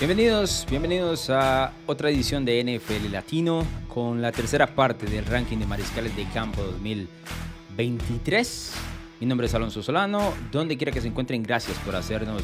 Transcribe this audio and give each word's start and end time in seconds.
Bienvenidos, 0.00 0.66
bienvenidos 0.70 1.28
a 1.28 1.74
otra 1.84 2.08
edición 2.08 2.46
de 2.46 2.64
NFL 2.64 3.12
Latino 3.12 3.66
con 3.86 4.22
la 4.22 4.32
tercera 4.32 4.74
parte 4.74 5.04
del 5.04 5.26
ranking 5.26 5.58
de 5.58 5.66
mariscales 5.66 6.16
de 6.16 6.24
campo 6.32 6.62
2023. 6.62 8.72
Mi 9.20 9.26
nombre 9.26 9.46
es 9.46 9.54
Alonso 9.54 9.82
Solano, 9.82 10.32
donde 10.50 10.78
quiera 10.78 10.90
que 10.90 11.02
se 11.02 11.08
encuentren, 11.08 11.42
gracias 11.42 11.76
por 11.80 11.94
hacernos 11.94 12.42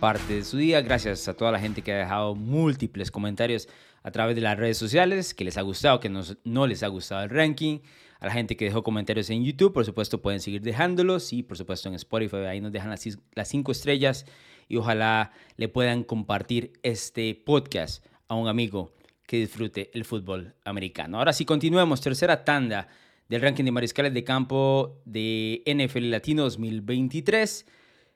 parte 0.00 0.36
de 0.36 0.44
su 0.44 0.56
día, 0.56 0.80
gracias 0.80 1.28
a 1.28 1.34
toda 1.34 1.52
la 1.52 1.60
gente 1.60 1.82
que 1.82 1.92
ha 1.92 1.98
dejado 1.98 2.34
múltiples 2.34 3.10
comentarios 3.10 3.68
a 4.02 4.10
través 4.10 4.34
de 4.34 4.40
las 4.40 4.58
redes 4.58 4.78
sociales, 4.78 5.34
que 5.34 5.44
les 5.44 5.58
ha 5.58 5.62
gustado, 5.62 6.00
que 6.00 6.08
no 6.08 6.66
les 6.66 6.82
ha 6.82 6.88
gustado 6.88 7.22
el 7.22 7.28
ranking, 7.28 7.80
a 8.18 8.28
la 8.28 8.32
gente 8.32 8.56
que 8.56 8.64
dejó 8.64 8.82
comentarios 8.82 9.28
en 9.28 9.44
YouTube, 9.44 9.74
por 9.74 9.84
supuesto 9.84 10.22
pueden 10.22 10.40
seguir 10.40 10.62
dejándolos. 10.62 11.34
Y 11.34 11.42
por 11.42 11.58
supuesto 11.58 11.90
en 11.90 11.96
Spotify 11.96 12.46
ahí 12.48 12.62
nos 12.62 12.72
dejan 12.72 12.88
las, 12.88 13.06
las 13.34 13.48
cinco 13.48 13.70
estrellas 13.70 14.24
y 14.68 14.76
ojalá 14.76 15.32
le 15.56 15.68
puedan 15.68 16.04
compartir 16.04 16.72
este 16.82 17.34
podcast 17.34 18.04
a 18.28 18.34
un 18.34 18.48
amigo 18.48 18.92
que 19.26 19.38
disfrute 19.38 19.90
el 19.94 20.04
fútbol 20.04 20.54
americano. 20.64 21.18
Ahora 21.18 21.32
sí, 21.32 21.44
continuemos. 21.44 22.00
Tercera 22.00 22.44
tanda 22.44 22.88
del 23.28 23.40
ranking 23.40 23.64
de 23.64 23.72
mariscales 23.72 24.12
de 24.12 24.24
campo 24.24 25.00
de 25.04 25.62
NFL 25.66 26.10
Latino 26.10 26.42
2023. 26.44 27.66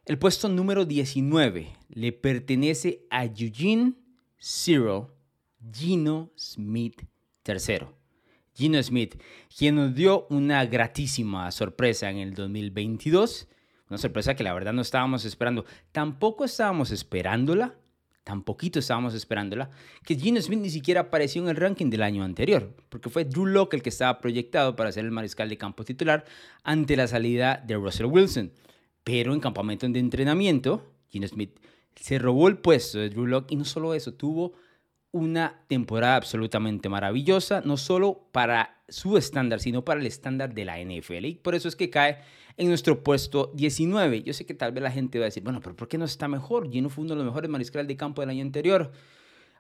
El 0.07 0.19
puesto 0.19 0.49
número 0.49 0.85
19 0.85 1.69
le 1.91 2.13
pertenece 2.13 3.07
a 3.11 3.25
Eugene 3.25 3.95
Zero 4.39 5.15
Gino 5.73 6.31
Smith 6.37 7.03
III. 7.47 7.87
Gino 8.55 8.83
Smith, 8.83 9.21
quien 9.57 9.77
nos 9.77 9.95
dio 9.95 10.27
una 10.31 10.65
gratísima 10.67 11.51
sorpresa 11.51 12.11
en 12.11 12.19
el 12.19 12.35
2022 12.35 13.49
una 13.89 13.99
sorpresa 13.99 14.35
que 14.35 14.45
la 14.45 14.53
verdad 14.53 14.73
no 14.73 14.83
estábamos 14.83 15.25
esperando. 15.25 15.65
Tampoco 15.93 16.45
estábamos 16.45 16.91
esperándola, 16.91 17.75
tampoco 18.25 18.67
estábamos 18.75 19.15
esperándola, 19.15 19.71
que 20.05 20.15
Gino 20.15 20.41
Smith 20.41 20.61
ni 20.61 20.71
siquiera 20.71 21.03
apareció 21.03 21.43
en 21.43 21.49
el 21.49 21.57
ranking 21.57 21.89
del 21.89 22.03
año 22.03 22.25
anterior, 22.25 22.75
porque 22.89 23.09
fue 23.09 23.25
Drew 23.25 23.47
Locke 23.47 23.75
el 23.75 23.83
que 23.83 23.89
estaba 23.89 24.21
proyectado 24.21 24.77
para 24.77 24.93
ser 24.93 25.05
el 25.05 25.11
mariscal 25.11 25.49
de 25.49 25.57
campo 25.57 25.85
titular 25.85 26.25
ante 26.63 26.97
la 26.97 27.07
salida 27.07 27.63
de 27.67 27.77
Russell 27.77 28.07
Wilson. 28.07 28.53
Pero 29.05 29.33
en 29.33 29.41
campamento 29.41 29.89
de 29.89 29.99
entrenamiento, 29.99 30.93
Gino 31.09 31.27
Smith 31.27 31.59
se 31.97 32.19
robó 32.19 32.49
el 32.49 32.59
puesto 32.59 32.99
de 32.99 33.09
Drew 33.09 33.27
Locke 33.27 33.55
y 33.55 33.57
no 33.57 33.65
solo 33.65 33.95
eso, 33.95 34.13
tuvo 34.13 34.53
una 35.11 35.63
temporada 35.69 36.17
absolutamente 36.17 36.89
maravillosa, 36.89 37.63
no 37.65 37.77
solo 37.77 38.29
para 38.33 38.78
su 38.89 39.17
estándar, 39.17 39.61
sino 39.61 39.85
para 39.85 40.01
el 40.01 40.07
estándar 40.07 40.55
de 40.55 40.65
la 40.65 40.79
NFL. 40.81 41.25
Y 41.25 41.35
por 41.35 41.55
eso 41.55 41.69
es 41.69 41.77
que 41.77 41.91
cae 41.91 42.19
en 42.57 42.69
nuestro 42.69 43.03
puesto 43.03 43.53
19. 43.55 44.23
Yo 44.23 44.33
sé 44.33 44.47
que 44.47 44.55
tal 44.55 44.73
vez 44.73 44.83
la 44.83 44.91
gente 44.91 45.19
va 45.19 45.25
a 45.25 45.27
decir, 45.27 45.43
bueno, 45.43 45.61
pero 45.61 45.77
¿por 45.77 45.89
qué 45.89 45.99
no 45.99 46.05
está 46.05 46.29
mejor? 46.29 46.71
Gino 46.71 46.89
fue 46.89 47.05
uno 47.05 47.15
de 47.15 47.19
los 47.19 47.27
mejores 47.27 47.51
mariscales 47.51 47.87
de 47.87 47.97
campo 47.97 48.23
del 48.23 48.31
año 48.31 48.43
anterior. 48.43 48.91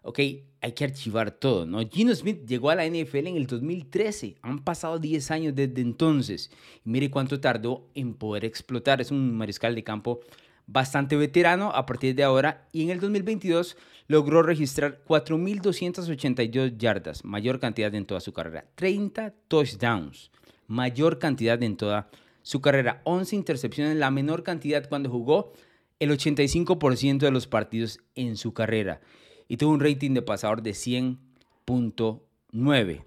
Ok, 0.03 0.19
hay 0.61 0.73
que 0.73 0.84
archivar 0.84 1.31
todo, 1.33 1.67
¿no? 1.67 1.81
Gino 1.89 2.15
Smith 2.15 2.47
llegó 2.47 2.71
a 2.71 2.75
la 2.75 2.87
NFL 2.87 3.27
en 3.27 3.37
el 3.37 3.47
2013. 3.47 4.37
Han 4.43 4.65
pasado 4.65 4.99
10 4.99 5.31
años 5.31 5.55
desde 5.55 5.81
entonces. 5.81 6.51
Mire 6.84 7.11
cuánto 7.11 7.41
tardó 7.41 7.89
en 7.95 8.15
poder 8.15 8.45
explotar. 8.45 9.01
Es 9.01 9.11
un 9.11 9.37
mariscal 9.37 9.75
de 9.75 9.84
campo 9.84 10.21
bastante 10.69 11.17
veterano 11.17 11.73
a 11.75 11.85
partir 11.87 12.15
de 12.15 12.23
ahora 12.23 12.69
y 12.73 12.85
en 12.85 12.91
el 12.91 13.01
2022 13.01 13.77
logró 14.07 14.43
registrar 14.43 15.03
4.282 15.05 16.77
yardas, 16.77 17.25
mayor 17.25 17.59
cantidad 17.59 17.93
en 17.95 18.07
toda 18.07 18.21
su 18.21 18.33
carrera, 18.33 18.67
30 18.77 19.35
touchdowns, 19.49 20.31
mayor 20.67 21.19
cantidad 21.19 21.61
en 21.63 21.77
toda 21.77 22.09
su 22.43 22.61
carrera, 22.61 23.01
11 23.05 23.35
intercepciones, 23.35 23.97
la 23.97 24.11
menor 24.11 24.45
cantidad 24.45 24.87
cuando 24.89 25.11
jugó 25.11 25.53
el 25.99 26.11
85% 26.11 27.19
de 27.19 27.31
los 27.31 27.47
partidos 27.47 28.01
en 28.15 28.37
su 28.37 28.53
carrera 28.53 29.01
y 29.49 29.57
tuvo 29.57 29.73
un 29.73 29.81
rating 29.81 30.13
de 30.13 30.23
pasador 30.23 30.63
de 30.63 30.71
100.9. 30.71 33.03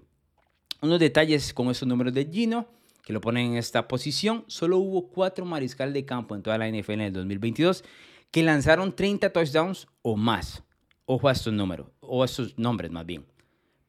Unos 0.82 1.00
detalles 1.00 1.54
con 1.54 1.70
esos 1.70 1.88
números 1.88 2.12
de 2.12 2.26
Gino 2.26 2.68
que 3.02 3.12
lo 3.12 3.20
ponen 3.20 3.52
en 3.52 3.56
esta 3.56 3.88
posición. 3.88 4.44
Solo 4.46 4.78
hubo 4.78 5.08
cuatro 5.08 5.44
mariscal 5.44 5.92
de 5.92 6.04
campo 6.04 6.34
en 6.34 6.42
toda 6.42 6.58
la 6.58 6.68
NFL 6.68 6.92
en 6.92 7.00
el 7.00 7.12
2022 7.12 7.84
que 8.30 8.42
lanzaron 8.42 8.96
30 8.96 9.30
touchdowns 9.30 9.86
o 10.00 10.16
más. 10.16 10.62
Ojo 11.04 11.28
a 11.28 11.32
estos 11.32 11.52
números, 11.52 11.88
o 12.00 12.22
a 12.22 12.24
estos 12.24 12.58
nombres 12.58 12.90
más 12.90 13.04
bien. 13.04 13.26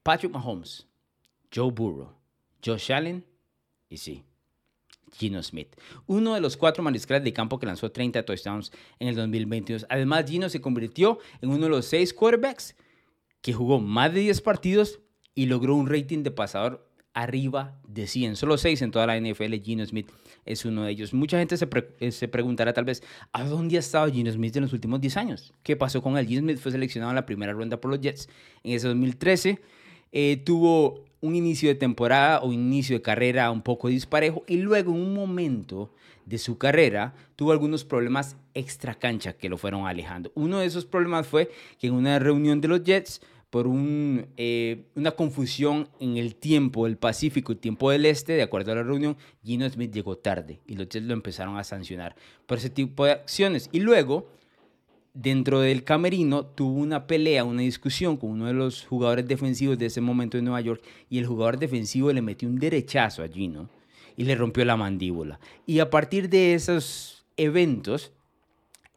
Patrick 0.02 0.34
Mahomes, 0.34 0.88
Joe 1.54 1.72
Burrow, 1.72 2.14
Josh 2.64 2.92
Allen 2.92 3.26
y 3.88 3.98
sí, 3.98 4.24
Gino 5.14 5.42
Smith. 5.42 5.76
Uno 6.08 6.34
de 6.34 6.42
los 6.42 6.58
cuatro 6.58 6.84
mariscales 6.84 7.24
de 7.24 7.32
campo 7.32 7.60
que 7.60 7.66
lanzó 7.66 7.92
30 7.92 8.26
touchdowns 8.26 8.72
en 9.00 9.08
el 9.08 9.16
2022. 9.16 9.86
Además, 9.90 10.26
Gino 10.28 10.50
se 10.50 10.60
convirtió 10.60 11.20
en 11.42 11.52
uno 11.52 11.66
de 11.66 11.70
los 11.70 11.86
seis 11.86 12.14
quarterbacks 12.14 12.76
que 13.42 13.54
jugó 13.54 13.80
más 13.80 14.14
de 14.14 14.22
10 14.22 14.42
partidos 14.42 15.00
y 15.36 15.46
logró 15.46 15.76
un 15.76 15.88
rating 15.88 16.24
de 16.24 16.32
pasador 16.32 16.90
arriba 17.14 17.76
de 17.88 18.08
100. 18.08 18.36
Solo 18.36 18.58
6 18.58 18.82
en 18.82 18.92
toda 18.92 19.08
la 19.08 19.20
NFL. 19.20 19.54
Gino 19.64 19.86
Smith 19.86 20.10
es 20.46 20.66
uno 20.66 20.84
de 20.84 20.92
ellos. 20.92 21.14
Mucha 21.14 21.38
gente 21.38 21.58
se, 21.58 21.68
eh, 22.00 22.12
se, 22.12 22.28
preguntará 22.28 22.74
tal 22.74 22.86
vez, 22.86 23.04
¿a 23.32 23.44
dónde 23.44 23.78
ha 23.78 23.80
estado 23.80 24.12
Gino 24.12 24.32
Smith 24.32 24.56
en 24.56 24.64
los 24.64 24.74
últimos 24.74 25.00
10 25.00 25.18
años? 25.18 25.54
¿Qué 25.64 25.76
pasó 25.76 26.02
con 26.02 26.18
él? 26.18 26.28
Gino 26.28 26.42
Smith 26.42 26.58
fue 26.58 26.72
seleccionado 26.72 27.12
en 27.12 27.16
la 27.16 27.26
primera 27.26 27.54
ronda 27.54 27.80
por 27.80 27.92
los 27.92 28.00
Jets 28.02 28.30
en 28.64 28.74
ese 28.74 28.88
2013. 28.88 29.60
Eh, 30.12 30.42
tuvo 30.44 31.06
un 31.22 31.36
inicio 31.36 31.70
de 31.70 31.76
temporada 31.76 32.42
o 32.42 32.52
inicio 32.52 32.98
de 32.98 33.02
carrera 33.02 33.50
un 33.50 33.62
poco 33.62 33.88
disparejo 33.88 34.44
y 34.48 34.58
luego 34.58 34.92
en 34.92 35.00
un 35.00 35.14
momento 35.14 35.90
de 36.26 36.38
su 36.38 36.58
carrera 36.58 37.14
tuvo 37.36 37.52
algunos 37.52 37.84
problemas 37.86 38.36
extra 38.54 38.96
cancha 38.96 39.34
que 39.34 39.50
lo 39.50 39.58
fueron 39.58 39.88
alejando. 39.88 40.32
Uno 40.36 40.60
de 40.60 40.66
esos 40.66 40.86
problemas 40.86 41.28
fue 41.28 41.50
que 41.80 41.88
en 41.88 41.94
una 41.94 42.20
reunión 42.20 42.62
de 42.62 42.68
los 42.68 42.84
Jets 42.84 43.22
por 43.54 43.68
un, 43.68 44.26
eh, 44.36 44.86
una 44.96 45.12
confusión 45.12 45.88
en 46.00 46.18
el 46.18 46.34
tiempo 46.34 46.86
del 46.86 46.98
Pacífico 46.98 47.52
y 47.52 47.56
tiempo 47.58 47.92
del 47.92 48.08
Este, 48.08 48.34
de 48.34 48.42
acuerdo 48.42 48.72
a 48.72 48.76
la 48.78 48.82
reunión, 48.82 49.16
Gino 49.44 49.70
Smith 49.70 49.92
llegó 49.92 50.18
tarde 50.18 50.60
y 50.66 50.74
los 50.74 50.90
Jets 50.90 51.06
lo 51.06 51.14
empezaron 51.14 51.56
a 51.58 51.64
sancionar 51.64 52.16
por 52.48 52.58
ese 52.58 52.72
tipo 52.72 53.06
de 53.06 53.12
acciones. 53.12 53.70
Y 53.72 53.82
luego, 53.82 54.28
dentro 55.14 55.60
del 55.60 55.84
camerino, 55.84 56.48
tuvo 56.48 56.80
una 56.80 57.06
pelea, 57.06 57.44
una 57.44 57.62
discusión 57.62 58.18
con 58.18 58.32
uno 58.32 58.48
de 58.48 58.54
los 58.54 58.88
jugadores 58.88 59.28
defensivos 59.28 59.78
de 59.78 59.86
ese 59.86 60.02
momento 60.02 60.36
de 60.36 60.42
Nueva 60.42 60.62
York 60.62 60.84
y 61.08 61.20
el 61.20 61.28
jugador 61.28 61.60
defensivo 61.60 62.12
le 62.12 62.24
metió 62.24 62.50
un 62.50 62.58
derechazo 62.58 63.22
a 63.22 63.28
Gino 63.28 63.70
y 64.18 64.24
le 64.24 64.34
rompió 64.34 64.66
la 64.66 64.78
mandíbula. 64.78 65.40
Y 65.68 65.78
a 65.78 65.92
partir 65.92 66.28
de 66.28 66.56
esos 66.56 67.24
eventos, 67.38 68.14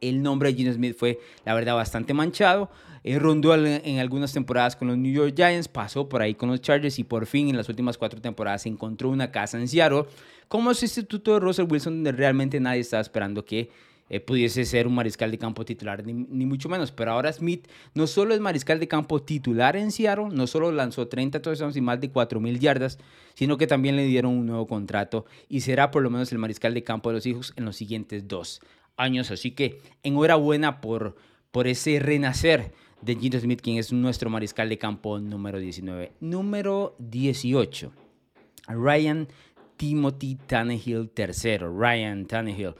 el 0.01 0.23
nombre 0.23 0.51
de 0.51 0.57
Gino 0.57 0.73
Smith 0.73 0.97
fue, 0.97 1.21
la 1.45 1.53
verdad, 1.53 1.75
bastante 1.75 2.15
manchado. 2.15 2.71
Eh, 3.09 3.21
rondó 3.21 3.55
en 3.55 4.01
algunas 4.01 4.33
temporadas 4.33 4.75
con 4.75 4.89
los 4.89 4.99
New 4.99 5.13
York 5.13 5.33
Giants, 5.37 5.69
pasó 5.69 6.09
por 6.09 6.23
ahí 6.23 6.35
con 6.35 6.49
los 6.49 6.61
Chargers 6.61 6.99
y 6.99 7.05
por 7.05 7.27
fin 7.27 7.49
en 7.49 7.57
las 7.57 7.69
últimas 7.69 7.97
cuatro 7.97 8.21
temporadas 8.21 8.67
encontró 8.67 9.11
una 9.11 9.31
casa 9.31 9.61
en 9.61 9.69
Seattle 9.69 10.07
como 10.49 10.75
sustituto 10.75 11.35
de 11.35 11.39
Russell 11.39 11.69
Wilson, 11.71 12.03
donde 12.03 12.11
realmente 12.11 12.59
nadie 12.59 12.81
estaba 12.81 13.01
esperando 13.01 13.45
que 13.45 13.71
eh, 14.11 14.19
pudiese 14.19 14.65
ser 14.65 14.89
un 14.89 14.97
mariscal 14.97 15.31
de 15.31 15.39
campo 15.39 15.65
titular, 15.65 16.05
ni, 16.05 16.15
ni, 16.15 16.47
mucho 16.47 16.69
menos. 16.69 16.91
Pero 16.91 17.13
ahora 17.13 17.33
Smith 17.33 17.69
no 17.95 18.09
solo 18.09 18.35
es 18.35 18.41
mariscal 18.41 18.81
de 18.81 18.89
campo 18.89 19.23
titular 19.23 19.77
en 19.77 19.93
Seattle, 19.93 20.31
no 20.33 20.49
solo 20.49 20.73
lanzó 20.73 21.07
30 21.07 21.41
touchdowns 21.41 21.77
y 21.77 21.81
más 21.81 22.01
de 22.01 22.13
4.000 22.13 22.59
yardas, 22.59 22.99
sino 23.35 23.57
que 23.57 23.69
también 23.69 23.95
le 23.95 24.05
dieron 24.05 24.33
un 24.33 24.47
nuevo 24.47 24.67
contrato 24.67 25.27
y 25.49 25.61
será 25.61 25.93
por 25.93 26.03
lo 26.03 26.11
menos 26.11 26.33
el 26.33 26.39
mariscal 26.39 26.75
de 26.75 26.83
campo 26.83 27.11
de 27.11 27.15
los 27.15 27.27
hijos 27.27 27.53
en 27.55 27.67
los 27.67 27.77
siguientes 27.77 28.27
dos 28.27 28.61
años. 28.97 29.31
Así 29.31 29.53
que 29.53 29.81
enhorabuena 30.03 30.81
por, 30.81 31.15
por 31.53 31.69
ese 31.69 32.01
renacer 32.01 32.73
de 33.07 33.15
Gino 33.15 33.39
Smith, 33.39 33.61
quien 33.63 33.79
es 33.79 33.93
nuestro 33.93 34.29
mariscal 34.29 34.69
de 34.69 34.79
campo 34.79 35.21
número 35.21 35.61
19. 35.61 36.13
Número 36.19 36.97
18, 36.99 37.93
Ryan 38.67 39.29
Timothy 39.77 40.35
Tannehill 40.35 41.13
III. 41.17 41.59
Ryan 41.59 42.27
Tannehill 42.27 42.75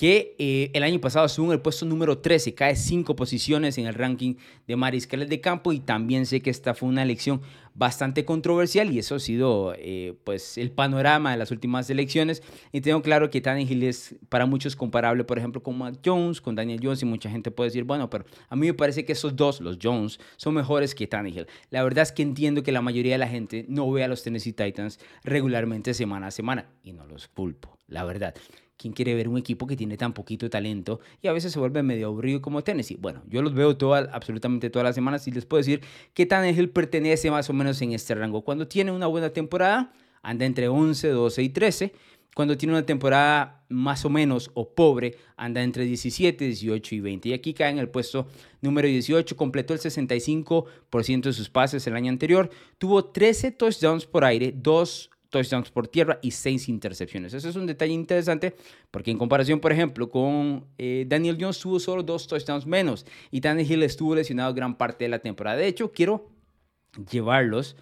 que 0.00 0.34
eh, 0.38 0.70
el 0.72 0.82
año 0.82 0.98
pasado 0.98 1.26
estuvo 1.26 1.48
en 1.48 1.52
el 1.52 1.60
puesto 1.60 1.84
número 1.84 2.16
13, 2.16 2.54
cae 2.54 2.74
cinco 2.74 3.14
posiciones 3.14 3.76
en 3.76 3.84
el 3.84 3.92
ranking 3.92 4.36
de 4.66 4.74
mariscales 4.74 5.28
de 5.28 5.42
campo 5.42 5.74
y 5.74 5.80
también 5.80 6.24
sé 6.24 6.40
que 6.40 6.48
esta 6.48 6.72
fue 6.72 6.88
una 6.88 7.02
elección 7.02 7.42
bastante 7.74 8.24
controversial 8.24 8.90
y 8.90 8.98
eso 8.98 9.16
ha 9.16 9.18
sido 9.18 9.74
eh, 9.76 10.14
pues 10.24 10.56
el 10.56 10.70
panorama 10.70 11.32
de 11.32 11.36
las 11.36 11.50
últimas 11.50 11.90
elecciones 11.90 12.42
y 12.72 12.80
tengo 12.80 13.02
claro 13.02 13.28
que 13.28 13.42
Tannehill 13.42 13.82
es 13.82 14.14
para 14.30 14.46
muchos 14.46 14.74
comparable 14.74 15.24
por 15.24 15.36
ejemplo 15.36 15.62
con 15.62 15.76
Matt 15.76 15.98
Jones, 16.02 16.40
con 16.40 16.54
Daniel 16.54 16.80
Jones 16.82 17.02
y 17.02 17.04
mucha 17.04 17.28
gente 17.28 17.50
puede 17.50 17.68
decir 17.68 17.84
bueno 17.84 18.08
pero 18.08 18.24
a 18.48 18.56
mí 18.56 18.68
me 18.68 18.72
parece 18.74 19.04
que 19.04 19.12
esos 19.12 19.36
dos, 19.36 19.60
los 19.60 19.76
Jones, 19.82 20.18
son 20.38 20.54
mejores 20.54 20.94
que 20.94 21.08
Tannehill. 21.08 21.46
La 21.68 21.82
verdad 21.82 22.04
es 22.04 22.12
que 22.12 22.22
entiendo 22.22 22.62
que 22.62 22.72
la 22.72 22.80
mayoría 22.80 23.12
de 23.12 23.18
la 23.18 23.28
gente 23.28 23.66
no 23.68 23.90
ve 23.92 24.02
a 24.02 24.08
los 24.08 24.22
Tennessee 24.22 24.54
Titans 24.54 24.98
regularmente 25.24 25.92
semana 25.92 26.28
a 26.28 26.30
semana 26.30 26.70
y 26.82 26.94
no 26.94 27.04
los 27.04 27.28
culpo, 27.28 27.76
la 27.86 28.04
verdad. 28.04 28.34
¿Quién 28.80 28.94
quiere 28.94 29.14
ver 29.14 29.28
un 29.28 29.36
equipo 29.36 29.66
que 29.66 29.76
tiene 29.76 29.98
tan 29.98 30.14
poquito 30.14 30.48
talento 30.48 31.00
y 31.20 31.28
a 31.28 31.34
veces 31.34 31.52
se 31.52 31.58
vuelve 31.58 31.82
medio 31.82 32.06
aburrido 32.06 32.40
como 32.40 32.64
Tennessee? 32.64 32.96
Bueno, 32.98 33.22
yo 33.28 33.42
los 33.42 33.52
veo 33.52 33.76
toda, 33.76 34.08
absolutamente 34.10 34.70
todas 34.70 34.84
las 34.84 34.94
semanas 34.94 35.28
y 35.28 35.32
les 35.32 35.44
puedo 35.44 35.58
decir 35.58 35.82
que 36.14 36.24
Tannehill 36.24 36.70
pertenece 36.70 37.30
más 37.30 37.50
o 37.50 37.52
menos 37.52 37.82
en 37.82 37.92
este 37.92 38.14
rango. 38.14 38.40
Cuando 38.40 38.66
tiene 38.68 38.90
una 38.90 39.06
buena 39.06 39.28
temporada, 39.34 39.92
anda 40.22 40.46
entre 40.46 40.68
11, 40.68 41.08
12 41.08 41.42
y 41.42 41.48
13 41.50 41.92
cuando 42.34 42.56
tiene 42.56 42.72
una 42.72 42.86
temporada 42.86 43.66
más 43.68 44.06
o 44.06 44.08
menos 44.08 44.50
o 44.54 44.72
pobre, 44.72 45.16
anda 45.36 45.62
entre 45.62 45.84
17, 45.84 46.42
18 46.42 46.94
y 46.94 47.00
20. 47.00 47.28
Y 47.28 47.32
aquí 47.34 47.52
cae 47.52 47.70
en 47.70 47.78
el 47.78 47.90
puesto 47.90 48.28
número 48.62 48.88
18, 48.88 49.36
completó 49.36 49.74
el 49.74 49.80
65% 49.80 51.22
de 51.22 51.32
sus 51.34 51.50
pases 51.50 51.86
el 51.86 51.96
año 51.96 52.10
anterior, 52.10 52.48
tuvo 52.78 53.04
13 53.04 53.50
touchdowns 53.50 54.06
por 54.06 54.24
aire, 54.24 54.54
2 54.56 55.10
touchdowns 55.30 55.70
por 55.70 55.88
tierra 55.88 56.18
y 56.22 56.32
6 56.32 56.68
intercepciones. 56.68 57.32
Eso 57.32 57.48
es 57.48 57.56
un 57.56 57.66
detalle 57.66 57.92
interesante 57.92 58.54
porque 58.90 59.10
en 59.10 59.18
comparación, 59.18 59.60
por 59.60 59.72
ejemplo, 59.72 60.10
con 60.10 60.66
eh, 60.76 61.06
Daniel 61.08 61.38
Jones 61.40 61.58
tuvo 61.58 61.80
solo 61.80 62.02
2 62.02 62.26
touchdowns 62.26 62.66
menos 62.66 63.06
y 63.30 63.38
Hill 63.38 63.82
estuvo 63.82 64.14
lesionado 64.14 64.52
gran 64.52 64.76
parte 64.76 65.04
de 65.04 65.08
la 65.08 65.20
temporada. 65.20 65.56
De 65.56 65.66
hecho, 65.66 65.92
quiero 65.92 66.28
llevarlos 67.10 67.76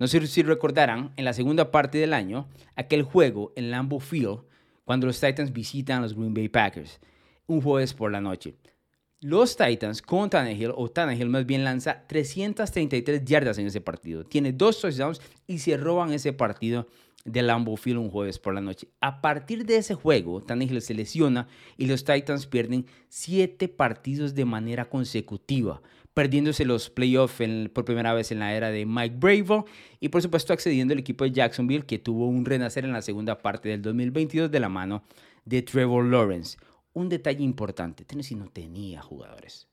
no 0.00 0.08
sé 0.08 0.26
si 0.26 0.42
recordarán, 0.42 1.12
en 1.16 1.26
la 1.26 1.34
segunda 1.34 1.70
parte 1.70 1.98
del 1.98 2.14
año, 2.14 2.48
aquel 2.74 3.02
juego 3.02 3.52
en 3.54 3.70
Lambeau 3.70 4.00
Field, 4.00 4.40
cuando 4.86 5.06
los 5.06 5.20
Titans 5.20 5.52
visitan 5.52 5.98
a 5.98 6.00
los 6.00 6.14
Green 6.14 6.32
Bay 6.32 6.48
Packers, 6.48 6.98
un 7.46 7.60
jueves 7.60 7.92
por 7.92 8.10
la 8.10 8.22
noche. 8.22 8.54
Los 9.22 9.54
Titans 9.54 10.00
con 10.00 10.30
Tannehill, 10.30 10.72
o 10.74 10.88
Tannehill 10.88 11.28
más 11.28 11.44
bien 11.44 11.62
lanza 11.62 12.06
333 12.06 13.22
yardas 13.22 13.58
en 13.58 13.66
ese 13.66 13.82
partido. 13.82 14.24
Tiene 14.24 14.54
dos 14.54 14.80
touchdowns 14.80 15.20
y 15.46 15.58
se 15.58 15.76
roban 15.76 16.12
ese 16.12 16.32
partido 16.32 16.86
de 17.26 17.42
Lambeau 17.42 17.76
Field 17.76 17.98
un 17.98 18.10
jueves 18.10 18.38
por 18.38 18.54
la 18.54 18.62
noche. 18.62 18.88
A 19.02 19.20
partir 19.20 19.66
de 19.66 19.76
ese 19.76 19.94
juego, 19.94 20.40
Tannehill 20.40 20.80
se 20.80 20.94
lesiona 20.94 21.48
y 21.76 21.84
los 21.84 22.04
Titans 22.04 22.46
pierden 22.46 22.86
siete 23.10 23.68
partidos 23.68 24.34
de 24.34 24.46
manera 24.46 24.86
consecutiva 24.86 25.82
perdiéndose 26.14 26.64
los 26.64 26.90
playoffs 26.90 27.40
por 27.72 27.84
primera 27.84 28.12
vez 28.14 28.32
en 28.32 28.40
la 28.40 28.54
era 28.54 28.70
de 28.70 28.84
Mike 28.84 29.16
Bravo 29.18 29.66
y 30.00 30.08
por 30.08 30.22
supuesto 30.22 30.52
accediendo 30.52 30.92
al 30.92 30.98
equipo 30.98 31.24
de 31.24 31.30
Jacksonville 31.30 31.86
que 31.86 31.98
tuvo 31.98 32.26
un 32.26 32.44
renacer 32.44 32.84
en 32.84 32.92
la 32.92 33.02
segunda 33.02 33.38
parte 33.38 33.68
del 33.68 33.80
2022 33.82 34.50
de 34.50 34.60
la 34.60 34.68
mano 34.68 35.04
de 35.44 35.62
Trevor 35.62 36.04
Lawrence. 36.04 36.58
Un 36.92 37.08
detalle 37.08 37.42
importante, 37.42 38.04
Tennessee 38.04 38.34
no 38.34 38.48
tenía 38.48 39.00
jugadores 39.00 39.68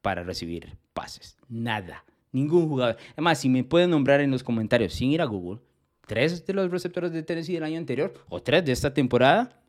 para 0.00 0.22
recibir 0.22 0.76
pases, 0.92 1.36
nada, 1.48 2.04
ningún 2.30 2.68
jugador. 2.68 2.96
Además, 3.12 3.38
si 3.38 3.48
me 3.48 3.64
pueden 3.64 3.90
nombrar 3.90 4.20
en 4.20 4.30
los 4.30 4.42
comentarios 4.42 4.92
sin 4.92 5.10
ir 5.10 5.22
a 5.22 5.24
Google, 5.24 5.60
tres 6.06 6.46
de 6.46 6.52
los 6.52 6.70
receptores 6.70 7.12
de 7.12 7.22
Tennessee 7.22 7.54
del 7.54 7.64
año 7.64 7.78
anterior 7.78 8.12
o 8.28 8.42
tres 8.42 8.64
de 8.64 8.72
esta 8.72 8.92
temporada, 8.92 9.60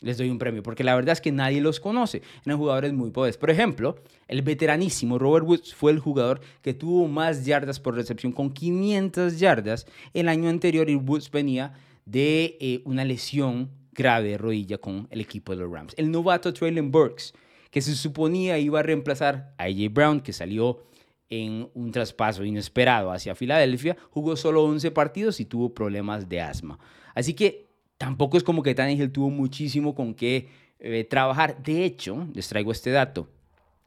les 0.00 0.18
doy 0.18 0.28
un 0.28 0.38
premio, 0.38 0.62
porque 0.62 0.84
la 0.84 0.94
verdad 0.94 1.14
es 1.14 1.20
que 1.20 1.32
nadie 1.32 1.60
los 1.60 1.80
conoce. 1.80 2.22
Eran 2.44 2.58
jugadores 2.58 2.92
muy 2.92 3.10
pobres. 3.10 3.38
Por 3.38 3.50
ejemplo, 3.50 3.96
el 4.28 4.42
veteranísimo 4.42 5.18
Robert 5.18 5.46
Woods 5.46 5.74
fue 5.74 5.92
el 5.92 6.00
jugador 6.00 6.40
que 6.62 6.74
tuvo 6.74 7.08
más 7.08 7.46
yardas 7.46 7.80
por 7.80 7.94
recepción 7.94 8.32
con 8.32 8.52
500 8.52 9.38
yardas 9.38 9.86
el 10.12 10.28
año 10.28 10.50
anterior 10.50 10.90
y 10.90 10.96
Woods 10.96 11.30
venía 11.30 11.72
de 12.04 12.58
eh, 12.60 12.82
una 12.84 13.04
lesión 13.04 13.70
grave 13.96 14.36
rodilla 14.38 14.78
con 14.78 15.08
el 15.10 15.20
equipo 15.20 15.52
de 15.52 15.62
los 15.62 15.72
Rams. 15.72 15.94
El 15.96 16.10
novato 16.10 16.52
Traylon 16.52 16.90
Burks, 16.90 17.34
que 17.70 17.80
se 17.80 17.94
suponía 17.94 18.58
iba 18.58 18.80
a 18.80 18.82
reemplazar 18.82 19.54
a 19.58 19.64
AJ 19.64 19.92
Brown, 19.92 20.20
que 20.20 20.32
salió 20.32 20.84
en 21.28 21.68
un 21.74 21.90
traspaso 21.90 22.44
inesperado 22.44 23.10
hacia 23.10 23.34
Filadelfia, 23.34 23.96
jugó 24.10 24.36
solo 24.36 24.62
11 24.64 24.90
partidos 24.92 25.40
y 25.40 25.44
tuvo 25.44 25.74
problemas 25.74 26.28
de 26.28 26.40
asma. 26.40 26.78
Así 27.14 27.34
que 27.34 27.68
tampoco 27.98 28.36
es 28.36 28.44
como 28.44 28.62
que 28.62 28.74
Tannehill 28.74 29.10
tuvo 29.10 29.30
muchísimo 29.30 29.94
con 29.94 30.14
qué 30.14 30.48
eh, 30.78 31.04
trabajar. 31.04 31.62
De 31.62 31.84
hecho, 31.84 32.28
les 32.32 32.48
traigo 32.48 32.70
este 32.70 32.90
dato. 32.90 33.28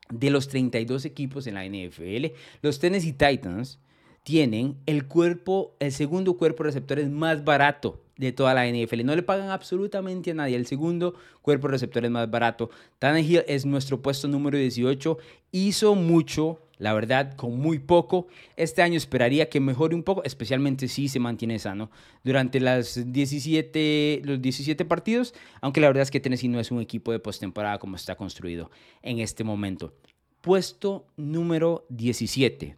De 0.09 0.31
los 0.31 0.47
32 0.47 1.05
equipos 1.05 1.45
en 1.45 1.53
la 1.53 1.65
NFL, 1.65 2.33
los 2.63 2.79
Tennessee 2.79 3.13
Titans 3.13 3.79
tienen 4.23 4.77
el 4.87 5.07
cuerpo, 5.07 5.75
el 5.79 5.91
segundo 5.91 6.35
cuerpo 6.35 6.63
de 6.63 6.69
receptores 6.69 7.09
más 7.09 7.43
barato 7.43 8.01
de 8.19 8.33
toda 8.33 8.53
la 8.53 8.67
NFL. 8.67 9.05
No 9.05 9.15
le 9.15 9.23
pagan 9.23 9.49
absolutamente 9.49 10.31
a 10.31 10.33
nadie. 10.33 10.57
El 10.57 10.67
segundo 10.67 11.15
cuerpo 11.41 11.67
de 11.67 11.71
receptores 11.71 12.11
más 12.11 12.29
barato. 12.29 12.69
Tannehill 12.99 13.45
es 13.47 13.65
nuestro 13.65 14.01
puesto 14.01 14.27
número 14.27 14.57
18. 14.57 15.17
Hizo 15.51 15.95
mucho 15.95 16.59
la 16.79 16.93
verdad, 16.93 17.35
con 17.35 17.59
muy 17.59 17.77
poco. 17.77 18.27
Este 18.55 18.81
año 18.81 18.95
esperaría 18.97 19.49
que 19.49 19.59
mejore 19.59 19.95
un 19.95 20.03
poco, 20.03 20.23
especialmente 20.23 20.87
si 20.87 21.09
se 21.09 21.19
mantiene 21.19 21.59
sano 21.59 21.91
durante 22.23 22.59
las 22.61 23.11
17, 23.11 24.21
los 24.23 24.41
17 24.41 24.85
partidos, 24.85 25.33
aunque 25.61 25.81
la 25.81 25.87
verdad 25.87 26.03
es 26.03 26.11
que 26.11 26.21
Tennessee 26.21 26.47
no 26.47 26.59
es 26.59 26.71
un 26.71 26.79
equipo 26.79 27.11
de 27.11 27.19
postemporada 27.19 27.79
como 27.79 27.97
está 27.97 28.15
construido 28.15 28.71
en 29.01 29.19
este 29.19 29.43
momento. 29.43 29.93
Puesto 30.39 31.05
número 31.17 31.85
17, 31.89 32.77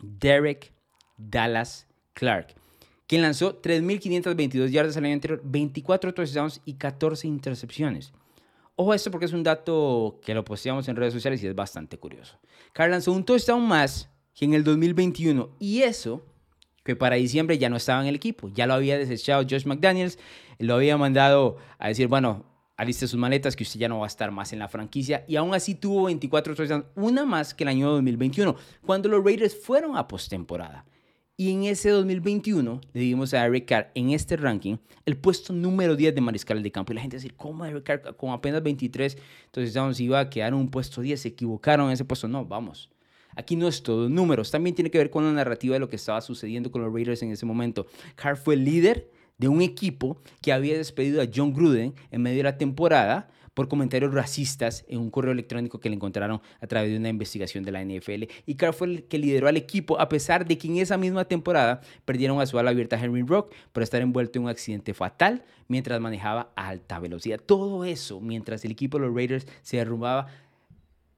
Derek 0.00 0.72
Dallas 1.16 1.86
Clark, 2.14 2.56
quien 3.06 3.22
lanzó 3.22 3.60
3.522 3.60 4.68
yardas 4.68 4.96
el 4.96 5.04
año 5.04 5.14
anterior, 5.14 5.40
24 5.44 6.14
touchdowns 6.14 6.60
y 6.64 6.74
14 6.74 7.26
intercepciones. 7.28 8.12
Ojo 8.74 8.94
esto 8.94 9.10
porque 9.10 9.26
es 9.26 9.32
un 9.32 9.42
dato 9.42 10.18
que 10.24 10.34
lo 10.34 10.44
posteamos 10.44 10.88
en 10.88 10.96
redes 10.96 11.12
sociales 11.12 11.42
y 11.42 11.46
es 11.46 11.54
bastante 11.54 11.98
curioso. 11.98 12.38
Carl 12.72 12.90
lanzó 12.90 13.12
un 13.12 13.24
touchdown 13.24 13.66
más 13.66 14.08
que 14.34 14.46
en 14.46 14.54
el 14.54 14.64
2021 14.64 15.56
y 15.58 15.82
eso 15.82 16.24
que 16.84 16.96
para 16.96 17.16
diciembre 17.16 17.58
ya 17.58 17.68
no 17.68 17.76
estaba 17.76 18.00
en 18.00 18.08
el 18.08 18.14
equipo, 18.14 18.48
ya 18.48 18.66
lo 18.66 18.74
había 18.74 18.98
desechado 18.98 19.44
Josh 19.48 19.66
McDaniels, 19.66 20.18
lo 20.58 20.74
había 20.74 20.96
mandado 20.96 21.58
a 21.78 21.88
decir, 21.88 22.08
bueno, 22.08 22.44
aliste 22.76 23.06
sus 23.06 23.18
maletas 23.18 23.54
que 23.54 23.62
usted 23.62 23.78
ya 23.78 23.88
no 23.88 23.98
va 23.98 24.06
a 24.06 24.08
estar 24.08 24.30
más 24.30 24.52
en 24.52 24.58
la 24.58 24.68
franquicia 24.68 25.24
y 25.28 25.36
aún 25.36 25.54
así 25.54 25.74
tuvo 25.74 26.04
24 26.04 26.54
touchdowns, 26.54 26.86
una 26.96 27.24
más 27.24 27.54
que 27.54 27.64
el 27.64 27.68
año 27.68 27.90
2021, 27.90 28.56
cuando 28.84 29.08
los 29.08 29.24
Raiders 29.24 29.56
fueron 29.56 29.96
a 29.96 30.08
postemporada. 30.08 30.84
Y 31.36 31.50
en 31.50 31.64
ese 31.64 31.88
2021 31.90 32.80
le 32.92 33.00
dimos 33.00 33.32
a 33.32 33.44
Eric 33.46 33.66
Carr 33.66 33.90
en 33.94 34.10
este 34.10 34.36
ranking 34.36 34.76
el 35.06 35.16
puesto 35.16 35.52
número 35.52 35.96
10 35.96 36.14
de 36.14 36.20
mariscal 36.20 36.62
de 36.62 36.70
campo. 36.70 36.92
Y 36.92 36.96
la 36.96 37.00
gente 37.00 37.16
decir, 37.16 37.34
¿cómo 37.34 37.64
Eric 37.64 37.84
Carr 37.84 38.16
con 38.16 38.30
apenas 38.30 38.62
23? 38.62 39.16
Entonces 39.46 39.74
vamos, 39.74 39.98
iba 39.98 40.20
a 40.20 40.28
quedar 40.28 40.52
un 40.52 40.70
puesto 40.70 41.00
10, 41.00 41.20
se 41.20 41.28
equivocaron 41.28 41.86
en 41.86 41.92
ese 41.92 42.04
puesto. 42.04 42.28
No, 42.28 42.44
vamos. 42.44 42.90
Aquí 43.34 43.56
no 43.56 43.66
es 43.66 43.82
todo 43.82 44.10
números, 44.10 44.50
también 44.50 44.76
tiene 44.76 44.90
que 44.90 44.98
ver 44.98 45.08
con 45.08 45.24
la 45.24 45.32
narrativa 45.32 45.74
de 45.74 45.80
lo 45.80 45.88
que 45.88 45.96
estaba 45.96 46.20
sucediendo 46.20 46.70
con 46.70 46.82
los 46.82 46.92
Raiders 46.92 47.22
en 47.22 47.30
ese 47.30 47.46
momento. 47.46 47.86
Carr 48.14 48.36
fue 48.36 48.54
el 48.54 48.64
líder 48.64 49.10
de 49.38 49.48
un 49.48 49.62
equipo 49.62 50.20
que 50.42 50.52
había 50.52 50.76
despedido 50.76 51.22
a 51.22 51.26
John 51.34 51.54
Gruden 51.54 51.94
en 52.10 52.22
medio 52.22 52.38
de 52.38 52.42
la 52.44 52.58
temporada 52.58 53.28
por 53.54 53.68
comentarios 53.68 54.14
racistas 54.14 54.84
en 54.88 54.98
un 54.98 55.10
correo 55.10 55.32
electrónico 55.32 55.80
que 55.80 55.88
le 55.88 55.96
encontraron 55.96 56.40
a 56.60 56.66
través 56.66 56.90
de 56.90 56.96
una 56.96 57.08
investigación 57.08 57.64
de 57.64 57.72
la 57.72 57.84
NFL. 57.84 58.24
Y 58.46 58.54
Carr 58.54 58.72
fue 58.72 58.86
el 58.88 59.04
que 59.04 59.18
lideró 59.18 59.48
al 59.48 59.56
equipo 59.56 60.00
a 60.00 60.08
pesar 60.08 60.46
de 60.46 60.56
que 60.58 60.68
en 60.68 60.78
esa 60.78 60.96
misma 60.96 61.24
temporada 61.26 61.80
perdieron 62.04 62.40
a 62.40 62.46
su 62.46 62.58
ala 62.58 62.70
abierta 62.70 63.02
Henry 63.02 63.22
Rock 63.22 63.52
por 63.72 63.82
estar 63.82 64.00
envuelto 64.00 64.38
en 64.38 64.44
un 64.44 64.50
accidente 64.50 64.94
fatal 64.94 65.44
mientras 65.68 66.00
manejaba 66.00 66.52
a 66.56 66.68
alta 66.68 66.98
velocidad. 66.98 67.40
Todo 67.44 67.84
eso 67.84 68.20
mientras 68.20 68.64
el 68.64 68.72
equipo 68.72 68.98
de 68.98 69.06
los 69.06 69.14
Raiders 69.14 69.46
se 69.62 69.76
derrumbaba, 69.76 70.28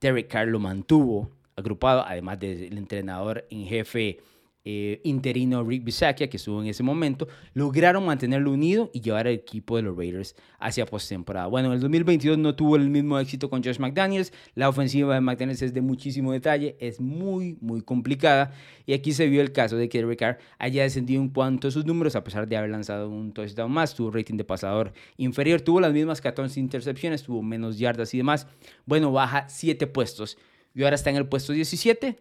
Derek 0.01 0.27
Carr 0.27 0.47
lo 0.47 0.59
mantuvo 0.59 1.31
agrupado, 1.55 2.03
además 2.05 2.39
del 2.39 2.77
entrenador 2.77 3.45
en 3.49 3.65
jefe 3.65 4.19
eh, 4.67 4.99
interino 5.03 5.63
Rick 5.63 5.83
Bisaccia, 5.83 6.27
que 6.27 6.37
estuvo 6.37 6.59
en 6.59 6.67
ese 6.67 6.81
momento, 6.81 7.27
lograron 7.53 8.03
mantenerlo 8.03 8.51
unido 8.51 8.89
y 8.93 9.01
llevar 9.01 9.27
al 9.27 9.33
equipo 9.33 9.75
de 9.75 9.83
los 9.83 9.95
Raiders 9.95 10.35
hacia 10.59 10.87
postemporada. 10.87 11.45
Bueno, 11.45 11.67
en 11.67 11.75
el 11.75 11.79
2022 11.81 12.39
no 12.39 12.55
tuvo 12.55 12.75
el 12.75 12.89
mismo 12.89 13.19
éxito 13.19 13.47
con 13.47 13.63
Josh 13.63 13.77
McDaniels. 13.77 14.33
La 14.55 14.67
ofensiva 14.67 15.13
de 15.13 15.21
McDaniels 15.21 15.61
es 15.61 15.73
de 15.75 15.81
muchísimo 15.81 16.31
detalle, 16.31 16.75
es 16.79 16.99
muy, 16.99 17.59
muy 17.61 17.81
complicada. 17.81 18.53
Y 18.87 18.93
aquí 18.93 19.13
se 19.13 19.27
vio 19.27 19.41
el 19.41 19.51
caso 19.51 19.77
de 19.77 19.87
que 19.87 19.99
Derek 19.99 20.17
Carr 20.17 20.39
haya 20.57 20.81
descendido 20.81 21.21
en 21.21 21.29
cuanto 21.29 21.67
a 21.67 21.71
sus 21.71 21.85
números, 21.85 22.15
a 22.15 22.23
pesar 22.23 22.47
de 22.47 22.57
haber 22.57 22.71
lanzado 22.71 23.07
un 23.07 23.33
touchdown 23.33 23.71
más, 23.71 23.93
tuvo 23.93 24.09
rating 24.09 24.35
de 24.35 24.45
pasador 24.45 24.93
inferior, 25.17 25.61
tuvo 25.61 25.79
las 25.79 25.93
mismas 25.93 26.21
14 26.21 26.59
intercepciones, 26.59 27.21
tuvo 27.21 27.43
menos 27.43 27.77
yardas 27.77 28.15
y 28.15 28.17
demás. 28.17 28.47
Bueno, 28.87 29.11
baja 29.11 29.47
7 29.47 29.85
puestos 29.85 30.39
y 30.73 30.83
ahora 30.83 30.95
está 30.95 31.11
en 31.11 31.17
el 31.17 31.27
puesto 31.27 31.53
17. 31.53 32.17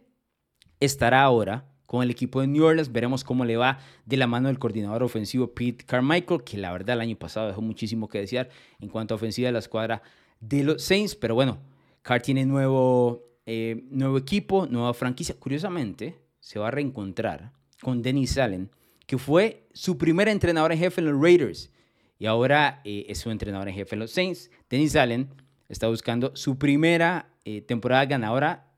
Estará 0.81 1.23
ahora 1.23 1.74
con 1.87 2.03
el 2.03 2.11
equipo 2.11 2.41
de 2.41 2.47
New 2.47 2.65
Orleans. 2.65 2.93
Veremos 2.93 3.25
cómo 3.25 3.45
le 3.45 3.57
va 3.57 3.79
de 4.07 4.17
la 4.17 4.27
mano 4.27 4.49
del 4.49 4.59
coordinador 4.59 5.03
ofensivo 5.03 5.55
Pete 5.55 5.85
Carmichael, 5.85 6.43
que 6.45 6.57
la 6.57 6.73
verdad 6.73 6.97
el 6.97 7.03
año 7.03 7.17
pasado 7.17 7.49
dejó 7.49 7.61
muchísimo 7.61 8.09
que 8.09 8.19
desear 8.19 8.49
en 8.81 8.89
cuanto 8.89 9.15
a 9.15 9.17
ofensiva 9.17 9.47
de 9.47 9.53
la 9.53 9.59
escuadra 9.59 10.03
de 10.41 10.65
los 10.65 10.83
Saints. 10.83 11.15
Pero 11.15 11.35
bueno, 11.35 11.59
Carr 12.03 12.23
tiene 12.23 12.45
nuevo, 12.47 13.25
eh, 13.47 13.85
nuevo 13.91 14.19
equipo, 14.19 14.67
nueva 14.67 14.95
franquicia. 14.95 15.35
Curiosamente, 15.39 16.19
se 16.41 16.59
va 16.59 16.69
a 16.69 16.71
reencontrar 16.71 17.53
con 17.81 18.03
Dennis 18.03 18.39
Allen, 18.39 18.71
que 19.07 19.19
fue 19.19 19.69
su 19.73 19.99
primer 19.99 20.29
entrenador 20.29 20.73
en 20.73 20.79
jefe 20.79 21.01
en 21.01 21.11
los 21.11 21.21
Raiders 21.21 21.71
y 22.19 22.27
ahora 22.27 22.81
eh, 22.85 23.07
es 23.09 23.19
su 23.19 23.31
entrenador 23.31 23.69
en 23.69 23.75
jefe 23.75 23.95
en 23.97 24.01
los 24.01 24.11
Saints. 24.11 24.51
Dennis 24.71 24.97
Allen 24.97 25.29
está 25.69 25.89
buscando 25.89 26.35
su 26.35 26.59
primera 26.59 27.29
eh, 27.45 27.61
temporada 27.61 28.05
ganadora 28.07 28.73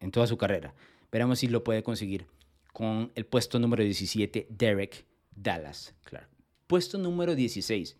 en 0.00 0.10
toda 0.10 0.26
su 0.26 0.36
carrera. 0.36 0.74
Veremos 1.10 1.38
si 1.38 1.48
lo 1.48 1.64
puede 1.64 1.82
conseguir 1.82 2.26
con 2.72 3.12
el 3.14 3.26
puesto 3.26 3.58
número 3.58 3.82
17, 3.82 4.48
Derek 4.50 5.06
Dallas 5.34 5.94
Clark. 6.04 6.28
Puesto 6.66 6.98
número 6.98 7.34
16. 7.34 7.96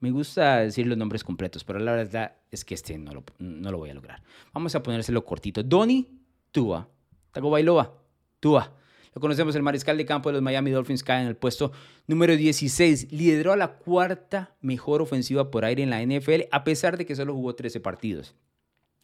Me 0.00 0.10
gusta 0.10 0.58
decir 0.58 0.86
los 0.86 0.98
nombres 0.98 1.24
completos, 1.24 1.64
pero 1.64 1.78
la 1.78 1.92
verdad 1.92 2.36
es 2.50 2.64
que 2.64 2.74
este 2.74 2.98
no 2.98 3.12
lo, 3.12 3.24
no 3.38 3.70
lo 3.70 3.78
voy 3.78 3.90
a 3.90 3.94
lograr. 3.94 4.22
Vamos 4.52 4.74
a 4.74 4.82
ponérselo 4.82 5.24
cortito. 5.24 5.62
Donny 5.62 6.08
Tua. 6.50 6.88
Tagovailoa. 7.32 8.00
Tua. 8.40 8.72
lo 9.14 9.20
conocemos, 9.20 9.54
el 9.56 9.62
mariscal 9.62 9.96
de 9.96 10.04
campo 10.04 10.28
de 10.28 10.34
los 10.34 10.42
Miami 10.42 10.70
Dolphins 10.70 11.02
cae 11.02 11.22
en 11.22 11.28
el 11.28 11.36
puesto 11.36 11.72
número 12.06 12.36
16. 12.36 13.12
Lideró 13.12 13.52
a 13.52 13.56
la 13.56 13.76
cuarta 13.76 14.54
mejor 14.60 15.00
ofensiva 15.00 15.50
por 15.50 15.64
aire 15.64 15.82
en 15.82 15.90
la 15.90 16.02
NFL, 16.02 16.48
a 16.50 16.64
pesar 16.64 16.96
de 16.96 17.06
que 17.06 17.16
solo 17.16 17.34
jugó 17.34 17.54
13 17.54 17.80
partidos. 17.80 18.34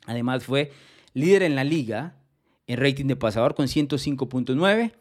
Además 0.07 0.45
fue 0.45 0.73
líder 1.15 1.43
en 1.43 1.57
la 1.57 1.65
liga 1.65 2.17
en 2.67 2.79
rating 2.79 3.07
de 3.07 3.17
pasador 3.17 3.55
con 3.55 3.67
105.9 3.67 4.93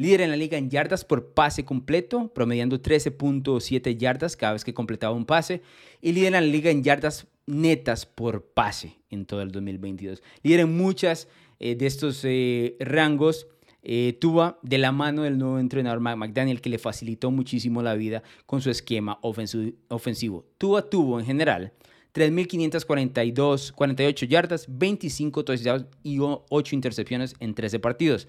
Líder 0.00 0.22
en 0.22 0.30
la 0.30 0.36
liga 0.38 0.56
en 0.56 0.70
yardas 0.70 1.04
por 1.04 1.34
pase 1.34 1.66
completo, 1.66 2.32
promediando 2.32 2.80
13.7 2.80 3.98
yardas 3.98 4.34
cada 4.34 4.54
vez 4.54 4.64
que 4.64 4.72
completaba 4.72 5.14
un 5.14 5.26
pase. 5.26 5.60
Y 6.00 6.12
líder 6.12 6.28
en 6.28 6.32
la 6.32 6.40
liga 6.40 6.70
en 6.70 6.82
yardas 6.82 7.26
netas 7.44 8.06
por 8.06 8.46
pase 8.46 8.96
en 9.10 9.26
todo 9.26 9.42
el 9.42 9.50
2022. 9.50 10.22
Líder 10.42 10.60
en 10.60 10.74
muchas 10.74 11.28
eh, 11.58 11.74
de 11.74 11.86
estos 11.86 12.22
eh, 12.24 12.76
rangos. 12.80 13.46
Eh, 13.82 14.16
Tuvo 14.18 14.56
de 14.62 14.78
la 14.78 14.90
mano 14.90 15.24
del 15.24 15.36
nuevo 15.36 15.58
entrenador 15.58 16.00
McDaniel 16.00 16.62
que 16.62 16.70
le 16.70 16.78
facilitó 16.78 17.30
muchísimo 17.30 17.82
la 17.82 17.92
vida 17.92 18.22
con 18.46 18.62
su 18.62 18.70
esquema 18.70 19.18
ofensivo. 19.20 20.46
Tua 20.56 20.88
tuvo 20.88 21.20
en 21.20 21.26
general 21.26 21.74
3.542, 22.14 23.72
48 23.72 24.24
yardas, 24.24 24.64
25 24.66 25.44
touchdowns 25.44 25.84
y 26.02 26.20
8 26.20 26.74
intercepciones 26.74 27.34
en 27.38 27.54
13 27.54 27.80
partidos. 27.80 28.26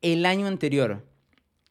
El 0.00 0.26
año 0.26 0.46
anterior 0.46 1.04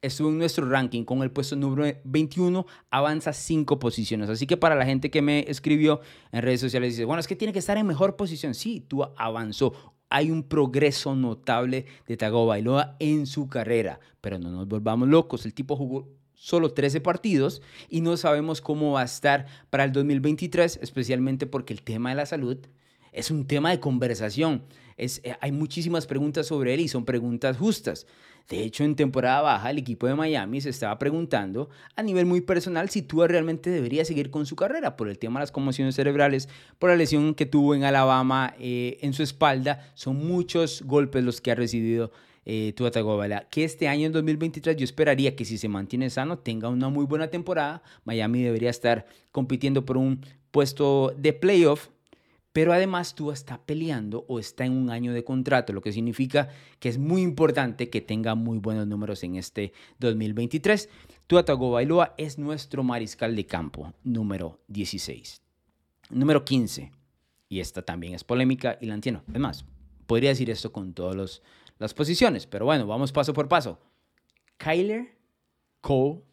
estuvo 0.01 0.27
en 0.27 0.37
nuestro 0.37 0.69
ranking 0.69 1.05
con 1.05 1.23
el 1.23 1.31
puesto 1.31 1.55
número 1.55 1.97
21, 2.03 2.65
avanza 2.89 3.31
5 3.31 3.79
posiciones. 3.79 4.29
Así 4.29 4.45
que 4.45 4.57
para 4.57 4.75
la 4.75 4.85
gente 4.85 5.09
que 5.09 5.21
me 5.21 5.49
escribió 5.49 6.01
en 6.33 6.41
redes 6.41 6.59
sociales, 6.59 6.93
dice, 6.93 7.05
bueno, 7.05 7.21
es 7.21 7.27
que 7.27 7.37
tiene 7.37 7.53
que 7.53 7.59
estar 7.59 7.77
en 7.77 7.87
mejor 7.87 8.17
posición. 8.17 8.53
Sí, 8.53 8.81
tú 8.81 9.03
avanzó. 9.15 9.95
Hay 10.09 10.29
un 10.29 10.43
progreso 10.43 11.15
notable 11.15 11.85
de 12.05 12.17
Tagovailoa 12.17 12.97
en 12.99 13.27
su 13.27 13.47
carrera, 13.47 14.01
pero 14.19 14.39
no 14.39 14.51
nos 14.51 14.67
volvamos 14.67 15.07
locos. 15.07 15.45
El 15.45 15.53
tipo 15.53 15.77
jugó 15.77 16.09
solo 16.33 16.73
13 16.73 16.99
partidos 16.99 17.61
y 17.87 18.01
no 18.01 18.17
sabemos 18.17 18.59
cómo 18.59 18.91
va 18.91 19.01
a 19.01 19.05
estar 19.05 19.45
para 19.69 19.85
el 19.85 19.93
2023, 19.93 20.79
especialmente 20.81 21.47
porque 21.47 21.71
el 21.71 21.81
tema 21.81 22.09
de 22.09 22.15
la 22.15 22.25
salud 22.25 22.57
es 23.13 23.31
un 23.31 23.47
tema 23.47 23.71
de 23.71 23.79
conversación. 23.79 24.63
Es, 24.97 25.21
eh, 25.23 25.35
hay 25.39 25.51
muchísimas 25.51 26.07
preguntas 26.07 26.47
sobre 26.47 26.73
él 26.73 26.81
y 26.81 26.87
son 26.87 27.05
preguntas 27.05 27.57
justas. 27.57 28.05
De 28.49 28.63
hecho, 28.63 28.83
en 28.83 28.95
temporada 28.95 29.41
baja, 29.41 29.69
el 29.69 29.77
equipo 29.77 30.07
de 30.07 30.15
Miami 30.15 30.61
se 30.61 30.69
estaba 30.69 30.97
preguntando 30.97 31.69
a 31.95 32.03
nivel 32.03 32.25
muy 32.25 32.41
personal 32.41 32.89
si 32.89 33.01
Tua 33.01 33.27
realmente 33.27 33.69
debería 33.69 34.05
seguir 34.05 34.31
con 34.31 34.45
su 34.45 34.55
carrera 34.55 34.95
por 34.95 35.09
el 35.09 35.19
tema 35.19 35.39
de 35.39 35.43
las 35.43 35.51
conmociones 35.51 35.95
cerebrales, 35.95 36.47
por 36.79 36.89
la 36.89 36.95
lesión 36.95 37.35
que 37.35 37.45
tuvo 37.45 37.75
en 37.75 37.83
Alabama 37.83 38.55
eh, 38.57 38.97
en 39.01 39.13
su 39.13 39.21
espalda. 39.21 39.91
Son 39.95 40.15
muchos 40.15 40.81
golpes 40.83 41.25
los 41.25 41.41
que 41.41 41.51
ha 41.51 41.55
recibido 41.55 42.11
eh, 42.45 42.71
Tua 42.77 42.89
Tagovailoa. 42.89 43.49
Que 43.49 43.65
este 43.65 43.89
año, 43.89 44.05
en 44.05 44.13
2023, 44.13 44.77
yo 44.77 44.85
esperaría 44.85 45.35
que 45.35 45.43
si 45.43 45.57
se 45.57 45.67
mantiene 45.67 46.09
sano, 46.09 46.39
tenga 46.39 46.69
una 46.69 46.87
muy 46.87 47.05
buena 47.05 47.27
temporada. 47.27 47.83
Miami 48.05 48.43
debería 48.43 48.69
estar 48.69 49.05
compitiendo 49.33 49.83
por 49.83 49.97
un 49.97 50.21
puesto 50.51 51.13
de 51.17 51.33
playoff 51.33 51.89
pero 52.57 52.73
además 52.73 53.13
tú 53.13 53.29
está 53.31 53.63
peleando 53.63 54.25
o 54.27 54.39
está 54.39 54.65
en 54.65 54.71
un 54.71 54.89
año 54.89 55.13
de 55.13 55.23
contrato, 55.23 55.73
lo 55.73 55.81
que 55.81 55.93
significa 55.93 56.49
que 56.79 56.89
es 56.89 56.97
muy 56.97 57.21
importante 57.21 57.91
que 57.91 58.01
tenga 58.01 58.33
muy 58.33 58.57
buenos 58.57 58.87
números 58.87 59.23
en 59.23 59.35
este 59.35 59.73
2023. 59.99 60.89
Tua 61.27 61.45
Tagovailoa 61.45 62.15
es 62.17 62.39
nuestro 62.39 62.81
mariscal 62.81 63.35
de 63.35 63.45
campo 63.45 63.93
número 64.03 64.59
16. 64.69 65.39
Número 66.09 66.43
15, 66.43 66.91
y 67.47 67.59
esta 67.59 67.83
también 67.83 68.15
es 68.15 68.23
polémica 68.23 68.79
y 68.81 68.87
la 68.87 68.95
entiendo. 68.95 69.21
Además, 69.29 69.63
podría 70.07 70.31
decir 70.31 70.49
esto 70.49 70.71
con 70.71 70.93
todas 70.93 71.43
las 71.77 71.93
posiciones, 71.93 72.47
pero 72.47 72.65
bueno, 72.65 72.87
vamos 72.87 73.11
paso 73.11 73.33
por 73.33 73.47
paso. 73.47 73.77
Kyler 74.57 75.15
Cole 75.81 76.23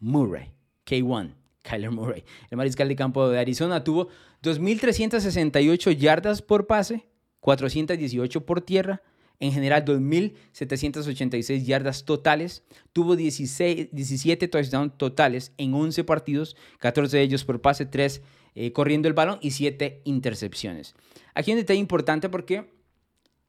Murray, 0.00 0.54
K1. 0.86 1.34
Kyler 1.68 1.90
Murray. 1.90 2.24
El 2.50 2.56
mariscal 2.56 2.88
de 2.88 2.96
campo 2.96 3.28
de 3.28 3.38
Arizona 3.38 3.84
tuvo 3.84 4.08
2.368 4.42 5.96
yardas 5.96 6.42
por 6.42 6.66
pase, 6.66 7.06
418 7.40 8.46
por 8.46 8.60
tierra, 8.60 9.02
en 9.38 9.52
general 9.52 9.84
2.786 9.84 11.64
yardas 11.64 12.04
totales, 12.04 12.62
tuvo 12.92 13.16
16, 13.16 13.88
17 13.92 14.48
touchdowns 14.48 14.96
totales 14.96 15.52
en 15.58 15.74
11 15.74 16.04
partidos, 16.04 16.56
14 16.78 17.18
de 17.18 17.22
ellos 17.22 17.44
por 17.44 17.60
pase, 17.60 17.84
3 17.84 18.22
eh, 18.54 18.72
corriendo 18.72 19.08
el 19.08 19.14
balón 19.14 19.38
y 19.42 19.50
7 19.50 20.00
intercepciones. 20.04 20.94
Aquí 21.34 21.50
un 21.50 21.58
detalle 21.58 21.80
importante 21.80 22.30
porque 22.30 22.74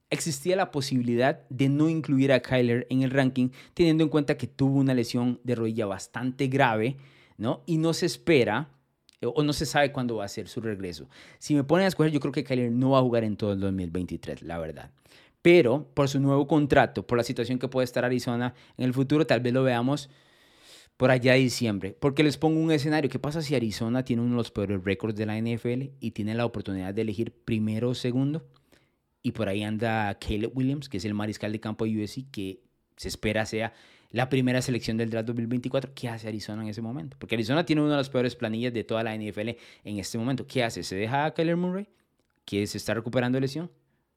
existía 0.09 0.55
la 0.55 0.71
posibilidad 0.71 1.47
de 1.49 1.69
no 1.69 1.87
incluir 1.89 2.33
a 2.33 2.41
Kyler 2.41 2.87
en 2.89 3.03
el 3.03 3.11
ranking, 3.11 3.49
teniendo 3.73 4.03
en 4.03 4.09
cuenta 4.09 4.37
que 4.37 4.47
tuvo 4.47 4.77
una 4.77 4.93
lesión 4.93 5.39
de 5.43 5.55
rodilla 5.55 5.85
bastante 5.85 6.47
grave 6.47 6.97
¿no? 7.37 7.63
Y 7.65 7.77
no 7.77 7.93
se 7.93 8.05
espera 8.05 8.69
o 9.21 9.43
no 9.43 9.53
se 9.53 9.65
sabe 9.65 9.91
cuándo 9.91 10.17
va 10.17 10.25
a 10.25 10.29
ser 10.29 10.47
su 10.47 10.61
regreso. 10.61 11.09
Si 11.39 11.55
me 11.55 11.63
ponen 11.63 11.85
a 11.85 11.87
escoger, 11.87 12.11
yo 12.11 12.19
creo 12.19 12.31
que 12.31 12.43
Kyler 12.43 12.71
no 12.71 12.91
va 12.91 12.99
a 12.99 13.01
jugar 13.01 13.23
en 13.23 13.35
todo 13.37 13.53
el 13.53 13.59
2023, 13.59 14.43
la 14.43 14.59
verdad. 14.59 14.91
Pero 15.41 15.87
por 15.93 16.09
su 16.09 16.19
nuevo 16.19 16.47
contrato, 16.47 17.05
por 17.05 17.17
la 17.17 17.23
situación 17.23 17.57
que 17.57 17.67
puede 17.67 17.85
estar 17.85 18.05
Arizona 18.05 18.53
en 18.77 18.85
el 18.85 18.93
futuro, 18.93 19.25
tal 19.25 19.39
vez 19.39 19.53
lo 19.53 19.63
veamos 19.63 20.09
por 20.97 21.11
allá 21.11 21.33
de 21.33 21.39
diciembre. 21.39 21.95
Porque 21.99 22.23
les 22.23 22.37
pongo 22.37 22.59
un 22.59 22.71
escenario. 22.71 23.09
¿Qué 23.09 23.19
pasa 23.19 23.41
si 23.41 23.55
Arizona 23.55 24.03
tiene 24.03 24.23
uno 24.23 24.31
de 24.31 24.37
los 24.37 24.51
peores 24.51 24.83
récords 24.83 25.15
de 25.15 25.25
la 25.25 25.39
NFL 25.39 25.93
y 25.99 26.11
tiene 26.11 26.35
la 26.35 26.45
oportunidad 26.45 26.93
de 26.93 27.01
elegir 27.01 27.31
primero 27.31 27.89
o 27.89 27.95
segundo? 27.95 28.45
Y 29.21 29.31
por 29.31 29.47
ahí 29.49 29.63
anda 29.63 30.17
Caleb 30.19 30.51
Williams, 30.55 30.89
que 30.89 30.97
es 30.97 31.05
el 31.05 31.13
mariscal 31.13 31.51
de 31.51 31.59
campo 31.59 31.85
de 31.85 32.03
USC, 32.03 32.29
que 32.31 32.61
se 32.95 33.07
espera 33.07 33.45
sea 33.45 33.73
la 34.11 34.29
primera 34.29 34.61
selección 34.61 34.97
del 34.97 35.09
draft 35.09 35.27
2024. 35.27 35.91
¿Qué 35.93 36.09
hace 36.09 36.27
Arizona 36.27 36.63
en 36.63 36.69
ese 36.69 36.81
momento? 36.81 37.17
Porque 37.19 37.35
Arizona 37.35 37.65
tiene 37.65 37.81
una 37.81 37.91
de 37.91 37.97
las 37.97 38.09
peores 38.09 38.35
planillas 38.35 38.73
de 38.73 38.83
toda 38.83 39.03
la 39.03 39.15
NFL 39.15 39.49
en 39.83 39.99
este 39.99 40.17
momento. 40.17 40.47
¿Qué 40.47 40.63
hace? 40.63 40.83
¿Se 40.83 40.95
deja 40.95 41.25
a 41.25 41.33
Kyler 41.33 41.57
Murray, 41.57 41.87
que 42.45 42.65
se 42.67 42.77
está 42.77 42.93
recuperando 42.93 43.37
de 43.37 43.41
lesión? 43.41 43.71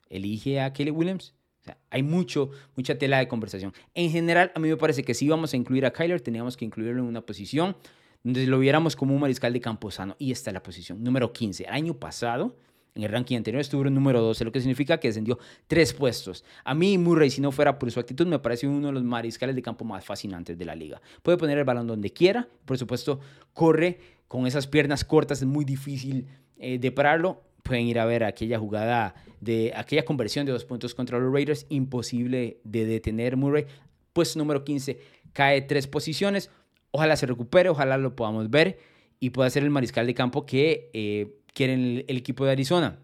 ¿Elige 0.09 0.61
a 0.61 0.73
Kelly 0.73 0.91
Williams? 0.91 1.35
O 1.61 1.65
sea, 1.65 1.79
hay 1.91 2.03
mucho, 2.03 2.51
mucha 2.75 2.97
tela 2.97 3.19
de 3.19 3.29
conversación. 3.29 3.73
En 3.95 4.11
general, 4.11 4.51
a 4.55 4.61
mí 4.61 4.69
me 4.69 4.77
parece 4.77 5.03
que 5.03 5.15
si 5.15 5.27
íbamos 5.27 5.53
a 5.53 5.57
incluir 5.57 5.85
a 5.85 5.93
Kyler, 5.93 6.21
teníamos 6.21 6.57
que 6.57 6.65
incluirlo 6.65 7.03
en 7.03 7.09
una 7.09 7.21
posición 7.21 7.77
donde 8.23 8.47
lo 8.47 8.59
viéramos 8.59 8.97
como 8.97 9.15
un 9.15 9.21
mariscal 9.21 9.53
de 9.53 9.61
campo 9.61 9.91
sano. 9.91 10.17
Y 10.19 10.33
esta 10.33 10.51
es 10.51 10.55
la 10.55 10.63
posición 10.63 11.03
número 11.03 11.33
15. 11.33 11.65
El 11.65 11.73
año 11.73 11.95
pasado, 11.95 12.57
en 12.95 13.03
el 13.03 13.09
ranking 13.11 13.37
anterior 13.37 13.61
estuvo 13.61 13.87
en 13.87 13.95
número 13.95 14.21
12, 14.21 14.45
lo 14.45 14.53
que 14.53 14.61
significa 14.61 14.99
que 14.99 15.09
descendió 15.09 15.39
tres 15.67 15.93
puestos. 15.93 16.45
A 16.65 16.75
mí 16.75 16.99
Murray, 16.99 17.31
si 17.31 17.41
no 17.41 17.53
fuera 17.53 17.79
por 17.79 17.91
su 17.91 18.01
actitud, 18.01 18.27
me 18.27 18.39
parece 18.39 18.67
uno 18.67 18.89
de 18.89 18.93
los 18.93 19.05
mariscales 19.05 19.55
de 19.55 19.63
campo 19.63 19.85
más 19.85 20.05
fascinantes 20.05 20.59
de 20.59 20.65
la 20.65 20.75
liga. 20.75 21.01
Puede 21.23 21.39
poner 21.39 21.59
el 21.59 21.65
balón 21.65 21.87
donde 21.87 22.13
quiera, 22.13 22.49
por 22.65 22.79
supuesto, 22.79 23.21
corre 23.53 23.99
con 24.29 24.47
esas 24.47 24.67
piernas 24.67 25.05
cortas, 25.05 25.43
es 25.43 25.47
muy 25.47 25.65
difícil 25.65 26.27
eh, 26.59 26.79
de 26.79 26.93
pararlo. 26.93 27.43
Pueden 27.63 27.87
ir 27.87 27.99
a 27.99 28.05
ver 28.05 28.25
aquella 28.25 28.59
jugada 28.59 29.15
de 29.41 29.73
aquella 29.77 30.05
conversión 30.05 30.47
de 30.47 30.53
dos 30.53 30.65
puntos 30.65 30.95
contra 30.95 31.19
los 31.19 31.33
Raiders, 31.33 31.67
imposible 31.69 32.61
de 32.65 32.87
detener 32.87 33.37
Murray. 33.37 33.67
Puesto 34.13 34.39
número 34.39 34.65
15, 34.65 34.99
cae 35.33 35.63
tres 35.63 35.87
posiciones. 35.87 36.51
Ojalá 36.91 37.17
se 37.17 37.27
recupere, 37.27 37.69
ojalá 37.69 37.99
lo 37.99 38.17
podamos 38.17 38.51
ver 38.51 38.79
y 39.21 39.31
pueda 39.31 39.51
ser 39.51 39.63
el 39.63 39.71
mariscal 39.71 40.07
de 40.07 40.15
campo 40.15 40.47
que 40.47 40.91
eh, 40.95 41.40
quieren 41.53 42.05
el, 42.07 42.17
equipo 42.17 42.45
de 42.45 42.53
Arizona. 42.53 42.99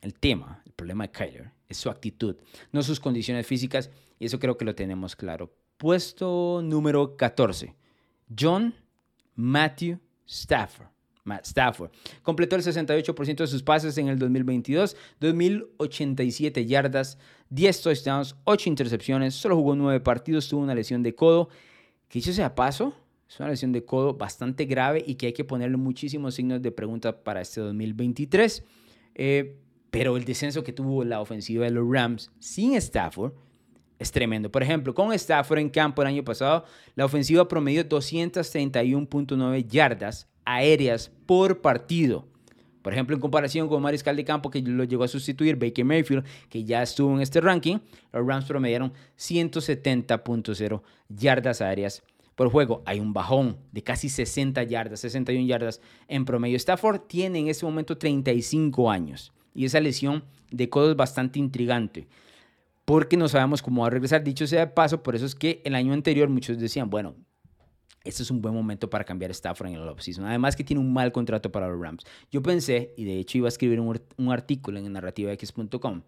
El 0.00 0.14
tema, 0.14 0.62
el 0.66 0.72
problema 0.72 1.06
de 1.06 1.12
Kyler 1.12 1.50
es 1.68 1.76
su 1.76 1.88
actitud, 1.90 2.36
no 2.72 2.82
sus 2.82 3.00
condiciones 3.00 3.46
físicas, 3.46 3.90
y 4.18 4.26
eso 4.26 4.38
creo 4.38 4.56
que 4.56 4.64
lo 4.64 4.74
tenemos 4.74 5.16
claro. 5.16 5.54
Puesto 5.76 6.60
número 6.62 7.16
14, 7.16 7.74
John 8.38 8.74
Matthew 9.34 9.98
Stafford. 10.26 10.92
Matt 11.24 11.46
Stafford. 11.46 11.90
Completó 12.22 12.56
el 12.56 12.62
68% 12.62 13.36
de 13.36 13.46
sus 13.46 13.62
pases 13.62 13.96
en 13.98 14.08
el 14.08 14.18
2022, 14.18 14.96
2.087 15.20 16.66
yardas, 16.66 17.18
10 17.50 17.82
touchdowns, 17.82 18.34
8 18.44 18.68
intercepciones, 18.68 19.34
solo 19.34 19.56
jugó 19.56 19.76
9 19.76 20.00
partidos, 20.00 20.48
tuvo 20.48 20.62
una 20.62 20.74
lesión 20.74 21.02
de 21.02 21.14
codo. 21.14 21.48
Que 22.08 22.18
dicho 22.18 22.32
sea 22.32 22.54
paso, 22.54 22.94
es 23.32 23.40
una 23.40 23.48
lesión 23.48 23.72
de 23.72 23.82
codo 23.82 24.14
bastante 24.14 24.66
grave 24.66 25.02
y 25.06 25.14
que 25.14 25.26
hay 25.26 25.32
que 25.32 25.44
ponerle 25.44 25.78
muchísimos 25.78 26.34
signos 26.34 26.60
de 26.60 26.70
pregunta 26.70 27.24
para 27.24 27.40
este 27.40 27.62
2023. 27.62 28.62
Eh, 29.14 29.56
pero 29.90 30.18
el 30.18 30.24
descenso 30.24 30.62
que 30.62 30.74
tuvo 30.74 31.02
la 31.02 31.20
ofensiva 31.20 31.64
de 31.64 31.70
los 31.70 31.90
Rams 31.90 32.30
sin 32.40 32.74
Stafford 32.74 33.32
es 33.98 34.12
tremendo. 34.12 34.50
Por 34.50 34.62
ejemplo, 34.62 34.94
con 34.94 35.14
Stafford 35.14 35.60
en 35.60 35.70
campo 35.70 36.02
el 36.02 36.08
año 36.08 36.24
pasado, 36.24 36.66
la 36.94 37.06
ofensiva 37.06 37.48
promedió 37.48 37.88
231.9 37.88 39.66
yardas 39.66 40.28
aéreas 40.44 41.10
por 41.24 41.62
partido. 41.62 42.26
Por 42.82 42.92
ejemplo, 42.92 43.14
en 43.14 43.20
comparación 43.20 43.66
con 43.68 43.80
Mariscal 43.80 44.16
de 44.16 44.24
Campo, 44.24 44.50
que 44.50 44.60
lo 44.60 44.84
llegó 44.84 45.04
a 45.04 45.08
sustituir, 45.08 45.56
Baker 45.56 45.84
Mayfield, 45.84 46.24
que 46.50 46.64
ya 46.64 46.82
estuvo 46.82 47.14
en 47.14 47.22
este 47.22 47.40
ranking, 47.40 47.78
los 48.12 48.26
Rams 48.26 48.44
promediaron 48.44 48.92
170.0 49.16 50.82
yardas 51.08 51.62
aéreas 51.62 52.02
por 52.34 52.50
juego. 52.50 52.82
Hay 52.86 53.00
un 53.00 53.12
bajón 53.12 53.58
de 53.72 53.82
casi 53.82 54.08
60 54.08 54.62
yardas, 54.64 55.00
61 55.00 55.46
yardas 55.46 55.80
en 56.08 56.24
promedio. 56.24 56.56
Stafford 56.56 57.00
tiene 57.02 57.40
en 57.40 57.48
ese 57.48 57.64
momento 57.64 57.98
35 57.98 58.90
años 58.90 59.32
y 59.54 59.64
esa 59.64 59.80
lesión 59.80 60.24
de 60.50 60.68
codo 60.68 60.90
es 60.90 60.96
bastante 60.96 61.38
intrigante. 61.38 62.08
porque 62.84 63.16
no 63.16 63.28
sabemos 63.28 63.62
cómo 63.62 63.82
va 63.82 63.86
a 63.86 63.90
regresar. 63.90 64.24
Dicho 64.24 64.46
sea 64.46 64.66
de 64.66 64.72
paso, 64.72 65.02
por 65.02 65.14
eso 65.14 65.24
es 65.24 65.34
que 65.34 65.62
el 65.64 65.74
año 65.76 65.92
anterior 65.92 66.28
muchos 66.28 66.58
decían, 66.58 66.90
bueno, 66.90 67.14
este 68.04 68.24
es 68.24 68.30
un 68.30 68.42
buen 68.42 68.54
momento 68.54 68.90
para 68.90 69.04
cambiar 69.04 69.30
Stafford 69.30 69.68
en 69.68 69.74
el 69.74 69.88
offseason. 69.88 70.24
Además 70.24 70.56
que 70.56 70.64
tiene 70.64 70.80
un 70.80 70.92
mal 70.92 71.12
contrato 71.12 71.52
para 71.52 71.68
los 71.68 71.80
Rams. 71.80 72.04
Yo 72.30 72.42
pensé, 72.42 72.92
y 72.96 73.04
de 73.04 73.18
hecho 73.18 73.38
iba 73.38 73.46
a 73.46 73.48
escribir 73.48 73.78
un, 73.78 74.00
un 74.16 74.32
artículo 74.32 74.78
en 74.78 74.92
narrativax.com, 74.92 76.02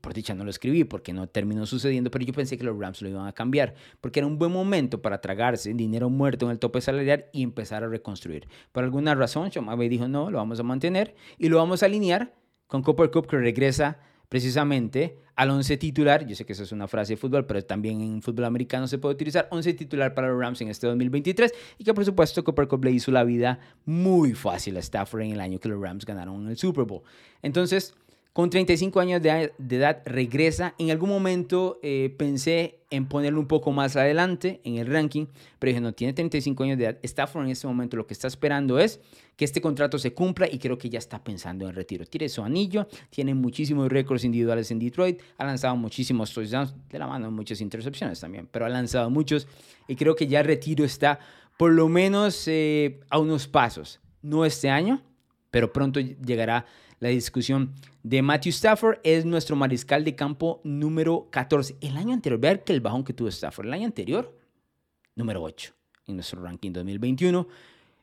por 0.00 0.14
dicha 0.14 0.34
no 0.34 0.44
lo 0.44 0.50
escribí 0.50 0.84
porque 0.84 1.12
no 1.12 1.28
terminó 1.28 1.66
sucediendo, 1.66 2.10
pero 2.10 2.24
yo 2.24 2.32
pensé 2.32 2.56
que 2.56 2.64
los 2.64 2.78
Rams 2.78 3.02
lo 3.02 3.08
iban 3.08 3.26
a 3.26 3.32
cambiar, 3.32 3.74
porque 4.00 4.20
era 4.20 4.26
un 4.26 4.38
buen 4.38 4.52
momento 4.52 5.02
para 5.02 5.20
tragarse 5.20 5.74
dinero 5.74 6.08
muerto 6.08 6.46
en 6.46 6.52
el 6.52 6.58
tope 6.58 6.80
salarial 6.80 7.26
y 7.32 7.42
empezar 7.42 7.84
a 7.84 7.88
reconstruir. 7.88 8.48
Por 8.72 8.84
alguna 8.84 9.14
razón, 9.14 9.52
Sean 9.52 9.66
McVay 9.66 9.88
dijo, 9.88 10.08
no, 10.08 10.30
lo 10.30 10.38
vamos 10.38 10.60
a 10.60 10.62
mantener 10.62 11.14
y 11.38 11.48
lo 11.48 11.58
vamos 11.58 11.82
a 11.82 11.86
alinear 11.86 12.34
con 12.66 12.82
Cooper 12.82 13.10
Cup 13.10 13.26
que 13.26 13.36
regresa 13.36 13.98
precisamente 14.30 15.18
al 15.34 15.50
11 15.50 15.76
titular. 15.76 16.24
Yo 16.24 16.36
sé 16.36 16.46
que 16.46 16.52
eso 16.52 16.62
es 16.62 16.72
una 16.72 16.86
frase 16.86 17.14
de 17.14 17.16
fútbol, 17.16 17.44
pero 17.46 17.62
también 17.62 18.00
en 18.00 18.22
fútbol 18.22 18.44
americano 18.44 18.86
se 18.86 18.96
puede 18.96 19.14
utilizar 19.14 19.48
11 19.50 19.74
titular 19.74 20.14
para 20.14 20.28
los 20.28 20.40
Rams 20.40 20.60
en 20.60 20.68
este 20.68 20.86
2023 20.86 21.52
y 21.78 21.84
que 21.84 21.92
por 21.92 22.04
supuesto 22.04 22.44
Cooper 22.44 22.68
Cup 22.68 22.84
le 22.84 22.92
hizo 22.92 23.10
la 23.10 23.24
vida 23.24 23.58
muy 23.84 24.34
fácil 24.34 24.76
a 24.76 24.80
Stafford 24.80 25.22
en 25.22 25.32
el 25.32 25.40
año 25.40 25.58
que 25.58 25.68
los 25.68 25.82
Rams 25.82 26.06
ganaron 26.06 26.48
el 26.48 26.56
Super 26.56 26.84
Bowl. 26.84 27.02
Entonces, 27.42 27.94
con 28.32 28.48
35 28.48 29.00
años 29.00 29.22
de, 29.22 29.52
edad 29.58 30.02
regresa. 30.04 30.74
En 30.78 30.90
algún 30.90 31.08
momento 31.08 31.80
eh, 31.82 32.14
pensé 32.16 32.80
en 32.90 33.06
ponerlo 33.06 33.40
un 33.40 33.46
poco 33.46 33.72
más 33.72 33.96
adelante 33.96 34.60
en 34.64 34.76
el 34.76 34.86
ranking, 34.86 35.26
pero 35.58 35.70
dije, 35.70 35.80
no, 35.80 35.92
tiene 35.92 36.12
35 36.12 36.62
años 36.62 36.78
de 36.78 36.84
edad. 36.84 36.98
Stafford 37.02 37.44
en 37.44 37.50
este 37.50 37.66
momento 37.66 37.96
lo 37.96 38.06
que 38.06 38.14
está 38.14 38.28
esperando 38.28 38.78
es 38.78 39.00
que 39.36 39.44
este 39.44 39.60
contrato 39.60 39.98
se 39.98 40.12
cumpla 40.12 40.48
y 40.50 40.58
creo 40.58 40.78
que 40.78 40.88
ya 40.88 40.98
está 40.98 41.22
pensando 41.22 41.68
en 41.68 41.74
retiro. 41.74 42.04
Tiene 42.06 42.28
su 42.28 42.42
anillo, 42.42 42.86
tiene 43.10 43.34
muchísimos 43.34 43.88
récords 43.88 44.24
individuales 44.24 44.70
en 44.70 44.78
Detroit, 44.78 45.20
ha 45.38 45.44
lanzado 45.44 45.76
muchísimos 45.76 46.32
touchdowns, 46.32 46.74
de 46.88 46.98
la 46.98 47.06
mano 47.06 47.30
muchas 47.30 47.60
intercepciones 47.60 48.20
también, 48.20 48.48
pero 48.50 48.66
ha 48.66 48.68
lanzado 48.68 49.10
muchos 49.10 49.48
y 49.88 49.96
creo 49.96 50.14
que 50.14 50.26
ya 50.26 50.42
retiro 50.42 50.84
está 50.84 51.18
por 51.56 51.72
lo 51.72 51.88
menos 51.88 52.46
eh, 52.48 53.00
a 53.10 53.18
unos 53.18 53.48
pasos. 53.48 54.00
No 54.22 54.44
este 54.44 54.68
año, 54.68 55.02
pero 55.50 55.72
pronto 55.72 56.00
llegará 56.00 56.66
la 57.00 57.08
discusión 57.08 57.74
de 58.02 58.22
Matthew 58.22 58.50
Stafford. 58.50 58.98
Es 59.02 59.24
nuestro 59.24 59.56
mariscal 59.56 60.04
de 60.04 60.14
campo 60.14 60.60
número 60.62 61.28
14. 61.30 61.76
El 61.80 61.96
año 61.96 62.12
anterior, 62.12 62.38
vean 62.38 62.60
que 62.64 62.72
el 62.72 62.80
bajón 62.80 63.02
que 63.02 63.12
tuvo 63.12 63.28
Stafford. 63.28 63.66
El 63.66 63.72
año 63.72 63.86
anterior, 63.86 64.38
número 65.16 65.42
8 65.42 65.74
en 66.06 66.14
nuestro 66.14 66.42
ranking 66.42 66.72
2021. 66.72 67.48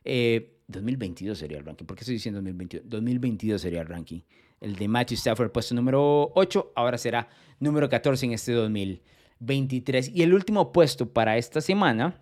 2022 0.04 1.36
eh, 1.36 1.40
sería 1.40 1.58
el 1.58 1.64
ranking. 1.64 1.86
¿Por 1.86 1.96
qué 1.96 2.02
estoy 2.02 2.16
diciendo 2.16 2.38
2022? 2.38 2.88
2022 2.88 3.60
sería 3.60 3.80
el 3.80 3.86
ranking. 3.86 4.20
El 4.60 4.74
de 4.74 4.88
Matthew 4.88 5.16
Stafford, 5.16 5.52
puesto 5.52 5.74
número 5.74 6.32
8, 6.34 6.72
ahora 6.74 6.98
será 6.98 7.28
número 7.60 7.88
14 7.88 8.26
en 8.26 8.32
este 8.32 8.52
2023. 8.52 10.10
Y 10.12 10.22
el 10.22 10.34
último 10.34 10.72
puesto 10.72 11.12
para 11.12 11.36
esta 11.36 11.60
semana, 11.60 12.20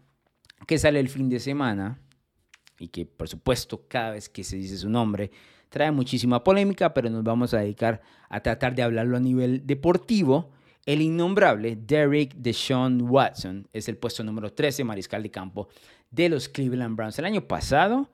que 0.66 0.78
sale 0.78 1.00
el 1.00 1.08
fin 1.08 1.30
de 1.30 1.40
semana, 1.40 1.98
y 2.78 2.88
que 2.88 3.06
por 3.06 3.26
supuesto 3.26 3.86
cada 3.88 4.10
vez 4.10 4.28
que 4.28 4.44
se 4.44 4.56
dice 4.56 4.76
su 4.76 4.90
nombre 4.90 5.30
trae 5.68 5.90
muchísima 5.90 6.42
polémica, 6.42 6.94
pero 6.94 7.10
nos 7.10 7.24
vamos 7.24 7.54
a 7.54 7.58
dedicar 7.58 8.00
a 8.28 8.40
tratar 8.40 8.74
de 8.74 8.82
hablarlo 8.82 9.16
a 9.16 9.20
nivel 9.20 9.66
deportivo. 9.66 10.50
El 10.84 11.02
innombrable 11.02 11.76
Derek 11.76 12.34
Deshaun 12.36 13.02
Watson 13.02 13.68
es 13.72 13.88
el 13.88 13.96
puesto 13.96 14.22
número 14.22 14.52
13 14.52 14.84
mariscal 14.84 15.22
de 15.22 15.30
campo 15.30 15.68
de 16.10 16.28
los 16.28 16.48
Cleveland 16.48 16.96
Browns. 16.96 17.18
El 17.18 17.24
año 17.24 17.42
pasado 17.42 18.10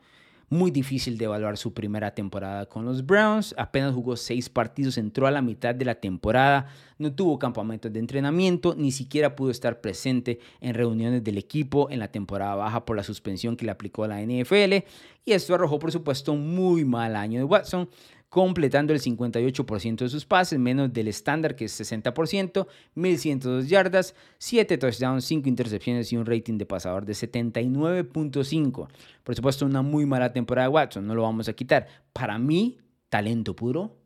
muy 0.53 0.71
difícil 0.71 1.17
de 1.17 1.25
evaluar 1.25 1.57
su 1.57 1.73
primera 1.73 2.15
temporada 2.15 2.67
con 2.67 2.85
los 2.85 3.07
Browns. 3.07 3.55
Apenas 3.57 3.95
jugó 3.95 4.17
seis 4.17 4.51
partidos, 4.51 4.99
entró 4.99 5.27
a 5.27 5.31
la 5.31 5.41
mitad 5.41 5.75
de 5.75 5.87
la 5.87 5.95
temporada, 5.95 6.67
no 6.99 7.15
tuvo 7.15 7.39
campamentos 7.39 7.91
de 7.91 7.99
entrenamiento, 7.99 8.75
ni 8.77 8.93
siquiera 8.93 9.35
pudo 9.35 9.51
estar 9.51 9.81
presente 9.81 10.41
en 10.61 10.75
reuniones 10.75 11.25
del 11.25 11.39
equipo 11.39 11.89
en 11.91 12.01
la 12.01 12.09
temporada 12.09 12.55
baja 12.55 12.85
por 12.85 12.97
la 12.97 13.03
suspensión 13.03 13.57
que 13.57 13.65
le 13.65 13.71
aplicó 13.71 14.07
la 14.07 14.21
NFL. 14.21 14.85
Y 15.25 15.33
esto 15.33 15.55
arrojó, 15.55 15.79
por 15.79 15.91
supuesto, 15.91 16.35
un 16.35 16.55
muy 16.55 16.85
mal 16.85 17.17
año 17.17 17.39
de 17.39 17.45
Watson, 17.45 17.89
completando 18.33 18.95
el 18.95 19.03
58% 19.03 19.97
de 19.97 20.09
sus 20.09 20.25
pases, 20.25 20.59
menos 20.59 20.91
del 20.91 21.09
estándar 21.09 21.55
que 21.55 21.67
es 21.67 21.79
60%, 21.79 22.67
1102 22.95 23.69
yardas, 23.69 24.15
7 24.39 24.79
touchdowns, 24.79 25.27
5 25.27 25.51
intercepciones 25.51 26.11
y 26.15 26.17
un 26.17 26.25
rating 26.25 26.57
de 26.57 26.65
pasador 26.65 27.05
de 27.05 27.13
79.5. 27.13 28.89
Por 29.23 29.35
supuesto, 29.35 29.67
una 29.67 29.83
muy 29.83 30.07
mala 30.07 30.33
temporada 30.33 30.67
de 30.67 30.73
Watson, 30.73 31.07
no 31.07 31.15
lo 31.15 31.21
vamos 31.21 31.51
a 31.51 31.53
quitar. 31.53 31.87
Para 32.15 32.39
mí, 32.39 32.79
talento 33.11 33.55
puro. 33.55 33.99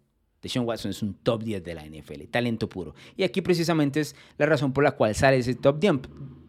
Deshaun 0.42 0.66
Watson 0.66 0.90
es 0.90 1.02
un 1.04 1.14
top 1.14 1.44
10 1.44 1.62
de 1.62 1.74
la 1.76 1.86
NFL, 1.86 2.24
talento 2.28 2.68
puro. 2.68 2.96
Y 3.16 3.22
aquí 3.22 3.42
precisamente 3.42 4.00
es 4.00 4.16
la 4.38 4.46
razón 4.46 4.72
por 4.72 4.82
la 4.82 4.90
cual 4.90 5.14
sale 5.14 5.36
ese 5.36 5.54
top 5.54 5.78
10, 5.78 6.00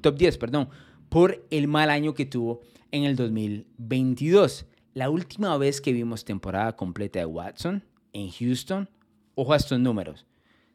top 0.01 0.17
10 0.17 0.37
perdón, 0.39 0.69
por 1.09 1.45
el 1.51 1.67
mal 1.67 1.91
año 1.91 2.15
que 2.15 2.25
tuvo 2.25 2.61
en 2.89 3.03
el 3.03 3.15
2022. 3.15 4.65
La 4.97 5.09
última 5.11 5.55
vez 5.59 5.79
que 5.79 5.93
vimos 5.93 6.25
temporada 6.25 6.75
completa 6.75 7.19
de 7.19 7.27
Watson 7.27 7.83
en 8.13 8.31
Houston, 8.31 8.89
ojo 9.35 9.53
a 9.53 9.57
estos 9.57 9.79
números, 9.79 10.25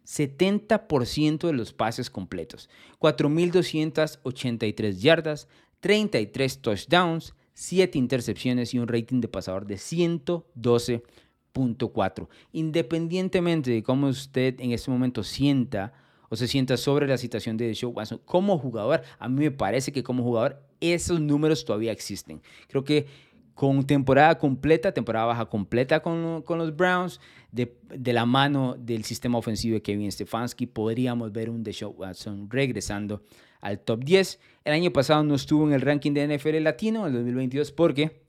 70% 0.06 1.48
de 1.48 1.52
los 1.52 1.72
pases 1.72 2.08
completos, 2.08 2.70
4.283 3.00 4.98
yardas, 4.98 5.48
33 5.80 6.62
touchdowns, 6.62 7.34
7 7.54 7.98
intercepciones 7.98 8.72
y 8.74 8.78
un 8.78 8.86
rating 8.86 9.20
de 9.20 9.26
pasador 9.26 9.66
de 9.66 9.74
112.4. 9.74 12.28
Independientemente 12.52 13.72
de 13.72 13.82
cómo 13.82 14.06
usted 14.06 14.54
en 14.60 14.70
este 14.70 14.92
momento 14.92 15.24
sienta 15.24 15.94
o 16.28 16.36
se 16.36 16.46
sienta 16.46 16.76
sobre 16.76 17.08
la 17.08 17.18
situación 17.18 17.56
de 17.56 17.66
Deshaun 17.66 17.96
Watson 17.96 18.20
como 18.24 18.56
jugador, 18.56 19.02
a 19.18 19.28
mí 19.28 19.40
me 19.40 19.50
parece 19.50 19.90
que 19.90 20.04
como 20.04 20.22
jugador 20.22 20.62
esos 20.80 21.20
números 21.20 21.64
todavía 21.64 21.90
existen. 21.90 22.40
Creo 22.68 22.84
que 22.84 23.31
con 23.54 23.84
temporada 23.86 24.38
completa, 24.38 24.92
temporada 24.92 25.26
baja 25.26 25.46
completa 25.46 26.00
con, 26.00 26.42
con 26.42 26.58
los 26.58 26.74
Browns, 26.74 27.20
de, 27.50 27.76
de, 27.94 28.12
la 28.12 28.24
mano 28.24 28.76
del 28.78 29.04
sistema 29.04 29.38
ofensivo 29.38 29.74
de 29.74 29.82
Kevin 29.82 30.10
Stefanski, 30.10 30.66
podríamos 30.66 31.32
ver 31.32 31.50
un 31.50 31.62
Deshaun 31.62 31.94
Watson 31.96 32.48
regresando 32.50 33.22
al 33.60 33.80
top 33.80 34.04
10. 34.04 34.40
El 34.64 34.72
año 34.72 34.92
pasado 34.92 35.22
no 35.22 35.34
estuvo 35.34 35.66
en 35.66 35.74
el 35.74 35.80
ranking 35.80 36.12
de 36.12 36.36
NFL 36.36 36.62
Latino, 36.62 37.06
el 37.06 37.12
2022, 37.12 37.72
porque 37.72 38.22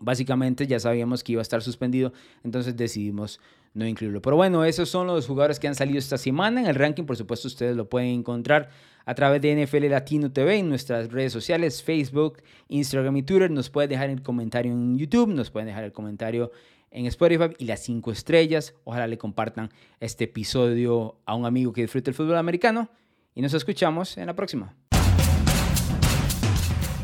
básicamente 0.00 0.66
ya 0.66 0.80
sabíamos 0.80 1.22
que 1.22 1.32
iba 1.32 1.40
a 1.40 1.42
estar 1.42 1.62
suspendido, 1.62 2.12
entonces 2.42 2.76
decidimos 2.76 3.40
no 3.74 3.86
incluirlo. 3.86 4.20
Pero 4.20 4.36
bueno, 4.36 4.64
esos 4.64 4.88
son 4.88 5.06
los 5.06 5.26
jugadores 5.26 5.60
que 5.60 5.68
han 5.68 5.74
salido 5.74 5.98
esta 5.98 6.18
semana 6.18 6.60
en 6.60 6.66
el 6.66 6.74
ranking. 6.74 7.04
Por 7.04 7.16
supuesto, 7.16 7.48
ustedes 7.48 7.76
lo 7.76 7.88
pueden 7.88 8.08
encontrar 8.10 8.70
a 9.04 9.14
través 9.14 9.40
de 9.42 9.64
NFL 9.64 9.86
Latino 9.88 10.30
TV 10.30 10.58
en 10.58 10.68
nuestras 10.68 11.10
redes 11.10 11.32
sociales, 11.32 11.82
Facebook, 11.82 12.42
Instagram 12.68 13.16
y 13.16 13.22
Twitter. 13.22 13.50
Nos 13.50 13.70
pueden 13.70 13.90
dejar 13.90 14.10
el 14.10 14.22
comentario 14.22 14.72
en 14.72 14.98
YouTube, 14.98 15.28
nos 15.28 15.50
pueden 15.50 15.68
dejar 15.68 15.84
el 15.84 15.92
comentario 15.92 16.50
en 16.90 17.06
Spotify 17.06 17.54
y 17.58 17.64
las 17.66 17.80
cinco 17.80 18.12
estrellas. 18.12 18.74
Ojalá 18.84 19.06
le 19.06 19.18
compartan 19.18 19.70
este 20.00 20.24
episodio 20.24 21.18
a 21.24 21.34
un 21.34 21.46
amigo 21.46 21.72
que 21.72 21.82
disfrute 21.82 22.10
el 22.10 22.14
fútbol 22.14 22.36
americano. 22.36 22.90
Y 23.34 23.42
nos 23.42 23.54
escuchamos 23.54 24.16
en 24.18 24.26
la 24.26 24.34
próxima. 24.34 24.74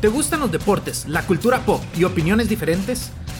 ¿Te 0.01 0.09
gustan 0.09 0.39
los 0.39 0.51
deportes, 0.51 1.07
la 1.07 1.25
cultura 1.25 1.59
pop 1.65 1.81
y 1.97 2.03
opiniones 2.03 2.49
diferentes? 2.49 3.11